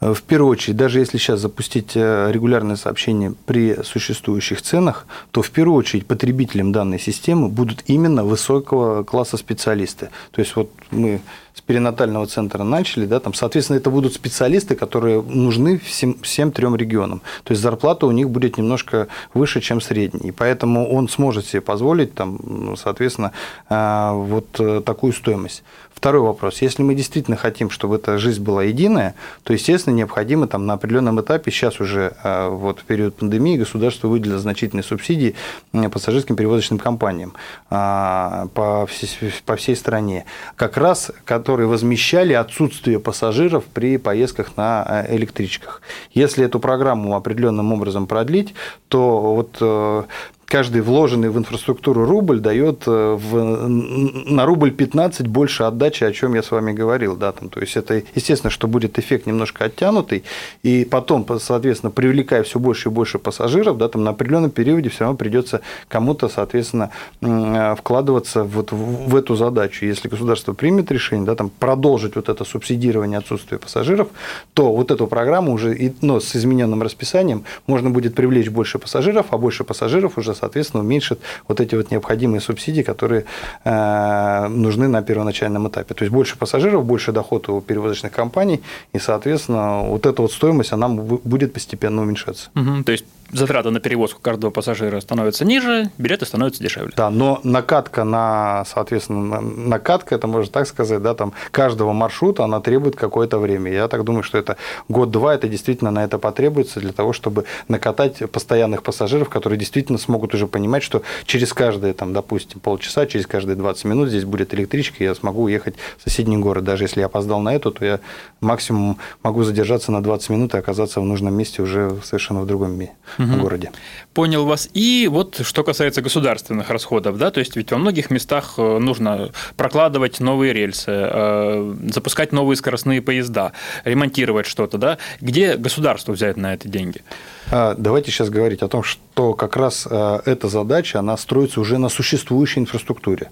Э, 0.00 0.14
в 0.14 0.22
первую 0.22 0.52
очередь, 0.52 0.76
даже 0.76 1.00
если 1.00 1.18
сейчас 1.18 1.40
запустить 1.40 1.92
э, 1.94 2.30
регулярное 2.32 2.76
сообщение 2.76 3.34
при 3.46 3.82
существующих 3.82 4.62
ценах, 4.62 5.06
то 5.30 5.42
в 5.42 5.50
первую 5.50 5.76
очередь 5.76 6.06
потребителям 6.06 6.72
данной 6.72 6.98
системы 6.98 7.48
будут 7.48 7.82
именно 7.86 8.24
высокого 8.24 9.02
класса 9.02 9.36
специалисты. 9.36 10.10
То 10.30 10.40
есть 10.40 10.54
вот 10.56 10.70
мы 10.90 11.20
с 11.54 11.60
перинатального 11.60 12.26
центра 12.26 12.62
начали, 12.62 13.06
да, 13.06 13.18
там, 13.18 13.34
соответственно, 13.34 13.78
это 13.78 13.90
будут 13.90 14.14
специалисты, 14.14 14.76
которые 14.76 15.20
нужны 15.22 15.78
всем, 15.78 16.18
всем 16.22 16.52
трем 16.52 16.76
регионам. 16.76 17.20
То 17.42 17.52
есть 17.52 17.62
зарплата 17.62 18.06
у 18.06 18.12
них 18.12 18.30
будет 18.30 18.58
немножко 18.58 19.08
выше, 19.34 19.60
чем 19.60 19.80
средний. 19.80 20.28
И 20.28 20.32
поэтому 20.32 20.88
он 20.88 21.08
сможет 21.08 21.46
себе 21.46 21.60
позволить, 21.60 22.14
там, 22.14 22.76
соответственно, 22.76 23.32
э, 23.68 24.12
вот 24.12 24.84
такую 24.84 25.12
стоимость. 25.12 25.64
Второй 25.98 26.22
вопрос. 26.22 26.62
Если 26.62 26.84
мы 26.84 26.94
действительно 26.94 27.36
хотим, 27.36 27.70
чтобы 27.70 27.96
эта 27.96 28.18
жизнь 28.18 28.40
была 28.40 28.62
единая, 28.62 29.16
то, 29.42 29.52
естественно, 29.52 29.94
необходимо 29.94 30.46
там 30.46 30.64
на 30.64 30.74
определенном 30.74 31.20
этапе, 31.20 31.50
сейчас 31.50 31.80
уже 31.80 32.12
э, 32.22 32.48
вот 32.50 32.78
в 32.78 32.84
период 32.84 33.16
пандемии 33.16 33.56
государство 33.56 34.06
выделило 34.06 34.38
значительные 34.38 34.84
субсидии 34.84 35.34
пассажирским 35.72 36.36
перевозочным 36.36 36.78
компаниям 36.78 37.32
а, 37.68 38.46
по 38.54 38.86
всей, 38.86 39.08
по 39.44 39.56
всей 39.56 39.74
стране, 39.74 40.24
как 40.54 40.76
раз 40.76 41.10
которые 41.24 41.66
возмещали 41.66 42.32
отсутствие 42.32 43.00
пассажиров 43.00 43.64
при 43.64 43.96
поездках 43.96 44.56
на 44.56 44.86
э, 44.86 45.16
электричках. 45.16 45.82
Если 46.12 46.44
эту 46.44 46.60
программу 46.60 47.16
определенным 47.16 47.72
образом 47.72 48.06
продлить, 48.06 48.54
то 48.86 49.34
вот 49.34 49.56
э, 49.60 50.04
каждый 50.48 50.80
вложенный 50.80 51.28
в 51.28 51.36
инфраструктуру 51.36 52.06
рубль 52.06 52.40
дает 52.40 52.84
э, 52.86 53.16
в, 53.20 53.68
на 53.68 54.46
рубль 54.46 54.70
15 54.70 55.28
больше 55.28 55.64
отдачи, 55.64 56.04
о 56.04 56.12
чем 56.12 56.34
я 56.34 56.42
с 56.42 56.50
вами 56.50 56.72
говорил. 56.72 57.16
Да, 57.16 57.32
там, 57.32 57.50
то 57.50 57.60
есть 57.60 57.76
это 57.76 58.02
естественно, 58.14 58.50
что 58.50 58.66
будет 58.66 58.98
эффект 58.98 59.26
немножко 59.26 59.66
оттянутый, 59.66 60.24
и 60.62 60.86
потом, 60.90 61.26
соответственно, 61.38 61.90
привлекая 61.90 62.42
все 62.42 62.58
больше 62.58 62.88
и 62.88 62.92
больше 62.92 63.18
пассажиров, 63.18 63.76
да, 63.76 63.88
там 63.88 64.04
на 64.04 64.10
определенном 64.10 64.50
периоде 64.50 64.88
все 64.88 65.00
равно 65.00 65.18
придется 65.18 65.60
кому-то, 65.86 66.28
соответственно, 66.28 66.90
э, 67.20 67.74
вкладываться 67.76 68.42
вот 68.42 68.72
в 68.72 69.14
эту 69.16 69.36
задачу. 69.36 69.84
Если 69.84 70.08
государство 70.08 70.54
примет 70.54 70.90
решение 70.90 71.26
да, 71.26 71.34
там, 71.34 71.50
продолжить 71.50 72.16
вот 72.16 72.30
это 72.30 72.44
субсидирование 72.44 73.18
отсутствия 73.18 73.58
пассажиров, 73.58 74.08
то 74.54 74.74
вот 74.74 74.90
эту 74.90 75.06
программу 75.08 75.52
уже 75.52 75.92
ну, 76.00 76.20
с 76.20 76.34
измененным 76.34 76.82
расписанием 76.82 77.44
можно 77.66 77.90
будет 77.90 78.14
привлечь 78.14 78.48
больше 78.48 78.78
пассажиров, 78.78 79.26
а 79.30 79.36
больше 79.36 79.64
пассажиров 79.64 80.16
уже 80.16 80.37
соответственно, 80.38 80.82
уменьшит 80.82 81.20
вот 81.48 81.60
эти 81.60 81.74
вот 81.74 81.90
необходимые 81.90 82.40
субсидии, 82.40 82.82
которые 82.82 83.24
э, 83.64 84.48
нужны 84.48 84.88
на 84.88 85.02
первоначальном 85.02 85.68
этапе. 85.68 85.94
То 85.94 86.04
есть 86.04 86.12
больше 86.12 86.38
пассажиров, 86.38 86.84
больше 86.84 87.12
доход 87.12 87.48
у 87.48 87.60
перевозочных 87.60 88.12
компаний, 88.12 88.62
и, 88.92 88.98
соответственно, 88.98 89.82
вот 89.82 90.06
эта 90.06 90.22
вот 90.22 90.32
стоимость, 90.32 90.72
она 90.72 90.88
будет 90.88 91.52
постепенно 91.52 92.02
уменьшаться. 92.02 92.50
Угу, 92.54 92.84
то 92.84 92.92
есть 92.92 93.04
затраты 93.32 93.70
на 93.70 93.80
перевозку 93.80 94.20
каждого 94.20 94.50
пассажира 94.50 95.00
становятся 95.00 95.44
ниже, 95.44 95.90
билеты 95.98 96.26
становятся 96.26 96.62
дешевле. 96.62 96.92
Да, 96.96 97.10
но 97.10 97.40
накатка 97.44 98.04
на, 98.04 98.64
соответственно, 98.66 99.40
накатка, 99.40 100.14
это 100.14 100.26
можно 100.26 100.50
так 100.50 100.66
сказать, 100.66 101.02
да, 101.02 101.14
там 101.14 101.32
каждого 101.50 101.92
маршрута, 101.92 102.44
она 102.44 102.60
требует 102.60 102.96
какое-то 102.96 103.38
время. 103.38 103.72
Я 103.72 103.88
так 103.88 104.04
думаю, 104.04 104.22
что 104.22 104.38
это 104.38 104.56
год-два, 104.88 105.34
это 105.34 105.48
действительно 105.48 105.90
на 105.90 106.04
это 106.04 106.18
потребуется 106.18 106.80
для 106.80 106.92
того, 106.92 107.12
чтобы 107.12 107.44
накатать 107.68 108.18
постоянных 108.30 108.82
пассажиров, 108.82 109.28
которые 109.28 109.58
действительно 109.58 109.98
смогут 109.98 110.34
уже 110.34 110.46
понимать, 110.46 110.82
что 110.82 111.02
через 111.24 111.52
каждые, 111.52 111.94
там, 111.94 112.12
допустим, 112.12 112.60
полчаса, 112.60 113.06
через 113.06 113.26
каждые 113.26 113.56
20 113.56 113.84
минут 113.84 114.08
здесь 114.08 114.24
будет 114.24 114.54
электричка, 114.54 114.96
и 115.00 115.04
я 115.04 115.14
смогу 115.14 115.42
уехать 115.42 115.74
в 115.98 116.02
соседний 116.02 116.38
город. 116.38 116.64
Даже 116.64 116.84
если 116.84 117.00
я 117.00 117.06
опоздал 117.06 117.40
на 117.40 117.54
эту, 117.54 117.70
то 117.70 117.84
я 117.84 118.00
максимум 118.40 118.98
могу 119.22 119.42
задержаться 119.44 119.92
на 119.92 120.02
20 120.02 120.30
минут 120.30 120.54
и 120.54 120.58
оказаться 120.58 121.00
в 121.00 121.04
нужном 121.04 121.34
месте 121.34 121.62
уже 121.62 121.98
совершенно 122.02 122.40
в 122.40 122.46
другом 122.46 122.72
месте 122.72 122.94
угу. 123.18 123.42
городе. 123.42 123.72
Понял 124.14 124.44
вас. 124.44 124.68
И 124.74 125.08
вот 125.10 125.40
что 125.44 125.64
касается 125.64 126.02
государственных 126.02 126.70
расходов, 126.70 127.18
да, 127.18 127.30
то 127.30 127.40
есть 127.40 127.56
ведь 127.56 127.70
во 127.70 127.78
многих 127.78 128.10
местах 128.10 128.54
э, 128.56 128.78
нужно 128.78 129.30
прокладывать 129.56 130.20
новые 130.20 130.52
рельсы, 130.52 130.90
э, 130.90 131.74
запускать 131.92 132.32
новые 132.32 132.56
скоростные 132.56 133.02
поезда, 133.02 133.52
ремонтировать 133.84 134.46
что-то, 134.46 134.78
да. 134.78 134.98
Где 135.20 135.56
государство 135.56 136.12
взять 136.12 136.36
на 136.36 136.54
это 136.54 136.68
деньги? 136.68 137.02
А, 137.50 137.74
давайте 137.76 138.10
сейчас 138.10 138.30
говорить 138.30 138.62
о 138.62 138.68
том, 138.68 138.82
что 138.82 139.34
как 139.34 139.56
раз 139.56 139.86
э, 139.90 140.20
эта 140.24 140.48
задача, 140.48 140.98
она 140.98 141.16
строится 141.16 141.60
уже 141.60 141.78
на 141.78 141.88
существующей 141.88 142.60
инфраструктуре. 142.60 143.30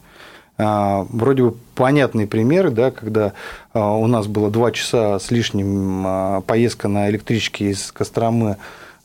А, 0.59 1.07
вроде 1.11 1.42
бы 1.42 1.57
понятный 1.75 2.27
пример, 2.27 2.70
да, 2.70 2.90
когда 2.90 3.35
у 3.75 4.07
нас 4.07 4.27
было 4.27 4.51
два 4.51 4.72
часа 4.72 5.18
с 5.18 5.31
лишним 5.31 6.42
поездка 6.46 6.88
на 6.88 7.11
электричке 7.11 7.70
из 7.70 7.92
Костромы 7.92 8.57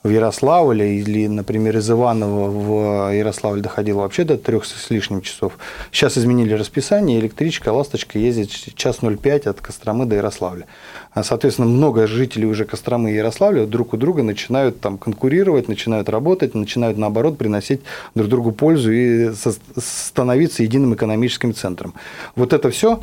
в 0.03 0.09
Ярославле 0.09 0.97
или, 0.97 1.27
например, 1.27 1.77
из 1.77 1.89
Иванова 1.89 2.49
в 2.49 3.13
Ярославль 3.13 3.61
доходило 3.61 4.01
вообще 4.01 4.23
до 4.23 4.37
трех 4.37 4.65
с 4.65 4.89
лишним 4.89 5.21
часов. 5.21 5.57
Сейчас 5.91 6.17
изменили 6.17 6.53
расписание, 6.53 7.19
электричка 7.19 7.69
«Ласточка» 7.69 8.17
ездит 8.17 8.49
час 8.49 8.99
05 9.01 9.47
от 9.47 9.61
Костромы 9.61 10.05
до 10.05 10.15
Ярославля. 10.15 10.65
А, 11.13 11.23
соответственно, 11.23 11.67
много 11.67 12.07
жителей 12.07 12.47
уже 12.47 12.65
Костромы 12.65 13.11
и 13.11 13.15
Ярославля 13.15 13.67
друг 13.67 13.93
у 13.93 13.97
друга 13.97 14.23
начинают 14.23 14.81
там 14.81 14.97
конкурировать, 14.97 15.67
начинают 15.67 16.09
работать, 16.09 16.55
начинают, 16.55 16.97
наоборот, 16.97 17.37
приносить 17.37 17.81
друг 18.15 18.27
другу 18.27 18.51
пользу 18.51 18.91
и 18.91 19.31
становиться 19.77 20.63
единым 20.63 20.95
экономическим 20.95 21.53
центром. 21.53 21.93
Вот 22.35 22.53
это 22.53 22.71
все 22.71 22.99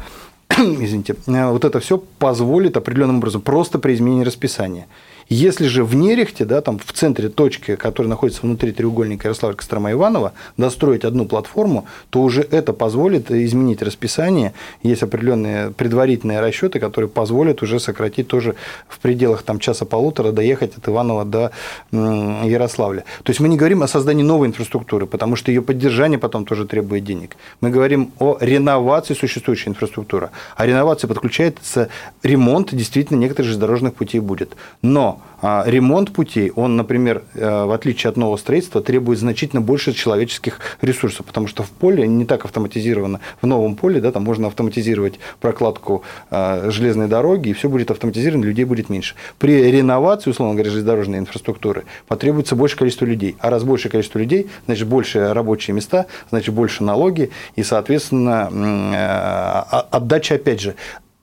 извините, 0.58 1.14
вот 1.26 1.64
это 1.64 1.78
все 1.78 2.02
позволит 2.18 2.76
определенным 2.76 3.18
образом 3.18 3.40
просто 3.42 3.78
при 3.78 3.94
изменении 3.94 4.24
расписания. 4.24 4.86
Если 5.28 5.66
же 5.66 5.84
в 5.84 5.94
Нерехте, 5.94 6.44
да, 6.46 6.62
там 6.62 6.78
в 6.78 6.92
центре 6.92 7.28
точки, 7.28 7.76
которая 7.76 8.08
находится 8.08 8.42
внутри 8.42 8.72
треугольника 8.72 9.28
Ярославля 9.28 9.56
Кострома 9.56 9.92
Иванова, 9.92 10.32
достроить 10.56 11.04
одну 11.04 11.26
платформу, 11.26 11.86
то 12.08 12.22
уже 12.22 12.40
это 12.42 12.72
позволит 12.72 13.30
изменить 13.30 13.82
расписание. 13.82 14.54
Есть 14.82 15.02
определенные 15.02 15.70
предварительные 15.70 16.40
расчеты, 16.40 16.80
которые 16.80 17.10
позволят 17.10 17.62
уже 17.62 17.78
сократить 17.78 18.28
тоже 18.28 18.54
в 18.88 18.98
пределах 19.00 19.42
там, 19.42 19.58
часа-полутора 19.58 20.32
доехать 20.32 20.78
от 20.78 20.88
Иванова 20.88 21.24
до 21.26 21.50
Ярославля. 21.92 23.04
То 23.22 23.30
есть 23.30 23.40
мы 23.40 23.48
не 23.48 23.58
говорим 23.58 23.82
о 23.82 23.88
создании 23.88 24.22
новой 24.22 24.48
инфраструктуры, 24.48 25.06
потому 25.06 25.36
что 25.36 25.50
ее 25.50 25.60
поддержание 25.60 26.18
потом 26.18 26.46
тоже 26.46 26.66
требует 26.66 27.04
денег. 27.04 27.36
Мы 27.60 27.68
говорим 27.68 28.12
о 28.18 28.38
реновации 28.40 29.12
существующей 29.12 29.68
инфраструктуры. 29.68 30.30
А 30.56 30.66
реновация 30.66 31.08
подключается 31.08 31.90
ремонт 32.22 32.74
действительно 32.74 33.18
некоторых 33.18 33.46
железнодорожных 33.48 33.94
путей 33.94 34.20
будет. 34.20 34.56
Но 34.80 35.17
а 35.40 35.64
ремонт 35.66 36.12
путей, 36.12 36.50
он, 36.54 36.76
например, 36.76 37.22
э, 37.34 37.64
в 37.64 37.72
отличие 37.72 38.10
от 38.10 38.16
нового 38.16 38.36
строительства, 38.36 38.80
требует 38.82 39.18
значительно 39.18 39.60
больше 39.60 39.92
человеческих 39.92 40.58
ресурсов, 40.80 41.26
потому 41.26 41.46
что 41.46 41.62
в 41.62 41.70
поле 41.70 42.08
не 42.08 42.24
так 42.24 42.44
автоматизировано. 42.44 43.20
В 43.40 43.46
новом 43.46 43.76
поле 43.76 44.00
да, 44.00 44.10
там 44.10 44.24
можно 44.24 44.48
автоматизировать 44.48 45.20
прокладку 45.40 46.02
э, 46.30 46.70
железной 46.70 47.06
дороги, 47.06 47.50
и 47.50 47.52
все 47.52 47.68
будет 47.68 47.90
автоматизировано, 47.90 48.44
людей 48.44 48.64
будет 48.64 48.88
меньше. 48.88 49.14
При 49.38 49.70
реновации, 49.70 50.30
условно 50.30 50.54
говоря, 50.54 50.70
железнодорожной 50.70 51.18
инфраструктуры 51.18 51.84
потребуется 52.08 52.56
большее 52.56 52.78
количество 52.80 53.04
людей. 53.04 53.36
А 53.38 53.50
раз 53.50 53.62
большее 53.62 53.92
количество 53.92 54.18
людей, 54.18 54.48
значит, 54.66 54.88
больше 54.88 55.32
рабочие 55.32 55.74
места, 55.74 56.06
значит, 56.30 56.52
больше 56.52 56.82
налоги, 56.82 57.30
и, 57.54 57.62
соответственно, 57.62 58.50
э, 58.50 59.82
отдача, 59.90 60.34
опять 60.34 60.60
же, 60.60 60.74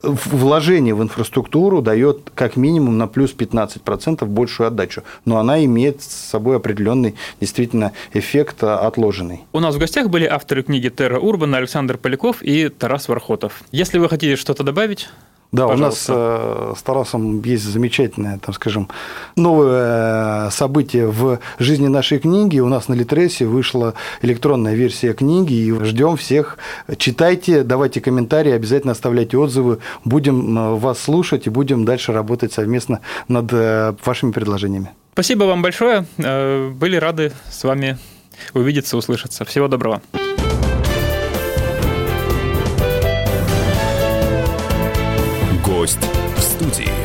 вложение 0.06 0.94
в 0.96 1.04
инфраструктуру 1.04 1.82
дает 1.82 2.32
как 2.34 2.56
минимум 2.56 2.98
на 2.98 3.08
плюс 3.08 3.36
15% 3.36 4.26
большую 4.26 4.68
отдачу, 4.68 5.04
но 5.26 5.38
она 5.38 5.64
имеет 5.66 6.02
с 6.02 6.08
собой 6.08 6.58
определенный 6.58 7.16
действительно 7.40 7.92
эффект 8.14 8.64
а, 8.64 8.80
отложенный. 8.80 9.42
У 9.54 9.60
нас 9.60 9.76
в 9.76 9.80
гостях 9.80 10.10
были 10.10 10.26
авторы 10.26 10.64
книги 10.64 10.90
«Терра 10.90 11.20
Урбан» 11.20 11.56
Александр 11.56 11.98
Поляков 11.98 12.42
и 12.42 12.70
Тарас 12.70 13.08
Вархотов. 13.08 13.64
Если 13.72 13.98
вы 13.98 14.10
хотите 14.10 14.36
что-то 14.36 14.64
добавить, 14.64 15.10
да, 15.52 15.68
Пожалуйста. 15.68 16.14
у 16.14 16.18
нас 16.18 16.74
э, 16.74 16.74
с 16.78 16.84
Тарасом 16.84 17.42
есть 17.44 17.64
замечательное, 17.64 18.40
там, 18.40 18.54
скажем, 18.54 18.90
новое 19.36 20.50
событие 20.50 21.08
в 21.08 21.40
жизни 21.60 21.88
нашей 21.88 22.20
книги. 22.20 22.60
У 22.60 22.68
нас 22.68 22.88
на 22.88 22.94
Литресе 22.94 23.46
вышла 23.46 23.94
электронная 24.22 24.74
версия 24.74 25.14
книги, 25.14 25.54
и 25.54 25.84
ждем 25.86 26.18
всех. 26.18 26.58
Читайте, 26.98 27.64
давайте 27.64 28.02
комментарии, 28.02 28.52
обязательно 28.52 28.92
оставляйте 28.92 29.38
отзывы. 29.38 29.80
Будем 30.04 30.58
э, 30.58 30.76
вас 30.76 31.00
слушать 31.00 31.48
и 31.48 31.50
будем 31.50 31.86
дальше 31.86 32.12
работать 32.12 32.52
совместно 32.52 33.00
над 33.28 33.52
э, 33.54 33.94
вашими 34.04 34.32
предложениями. 34.32 34.92
Спасибо 35.14 35.46
вам 35.46 35.62
большое. 35.62 36.06
Были 36.18 36.98
рады 36.98 37.32
с 37.50 37.64
вами 37.64 37.98
увидеться, 38.54 38.98
услышаться. 38.98 39.46
Всего 39.46 39.70
доброго. 39.70 40.02
Гость 45.86 46.00
в 46.36 46.42
студии. 46.42 47.05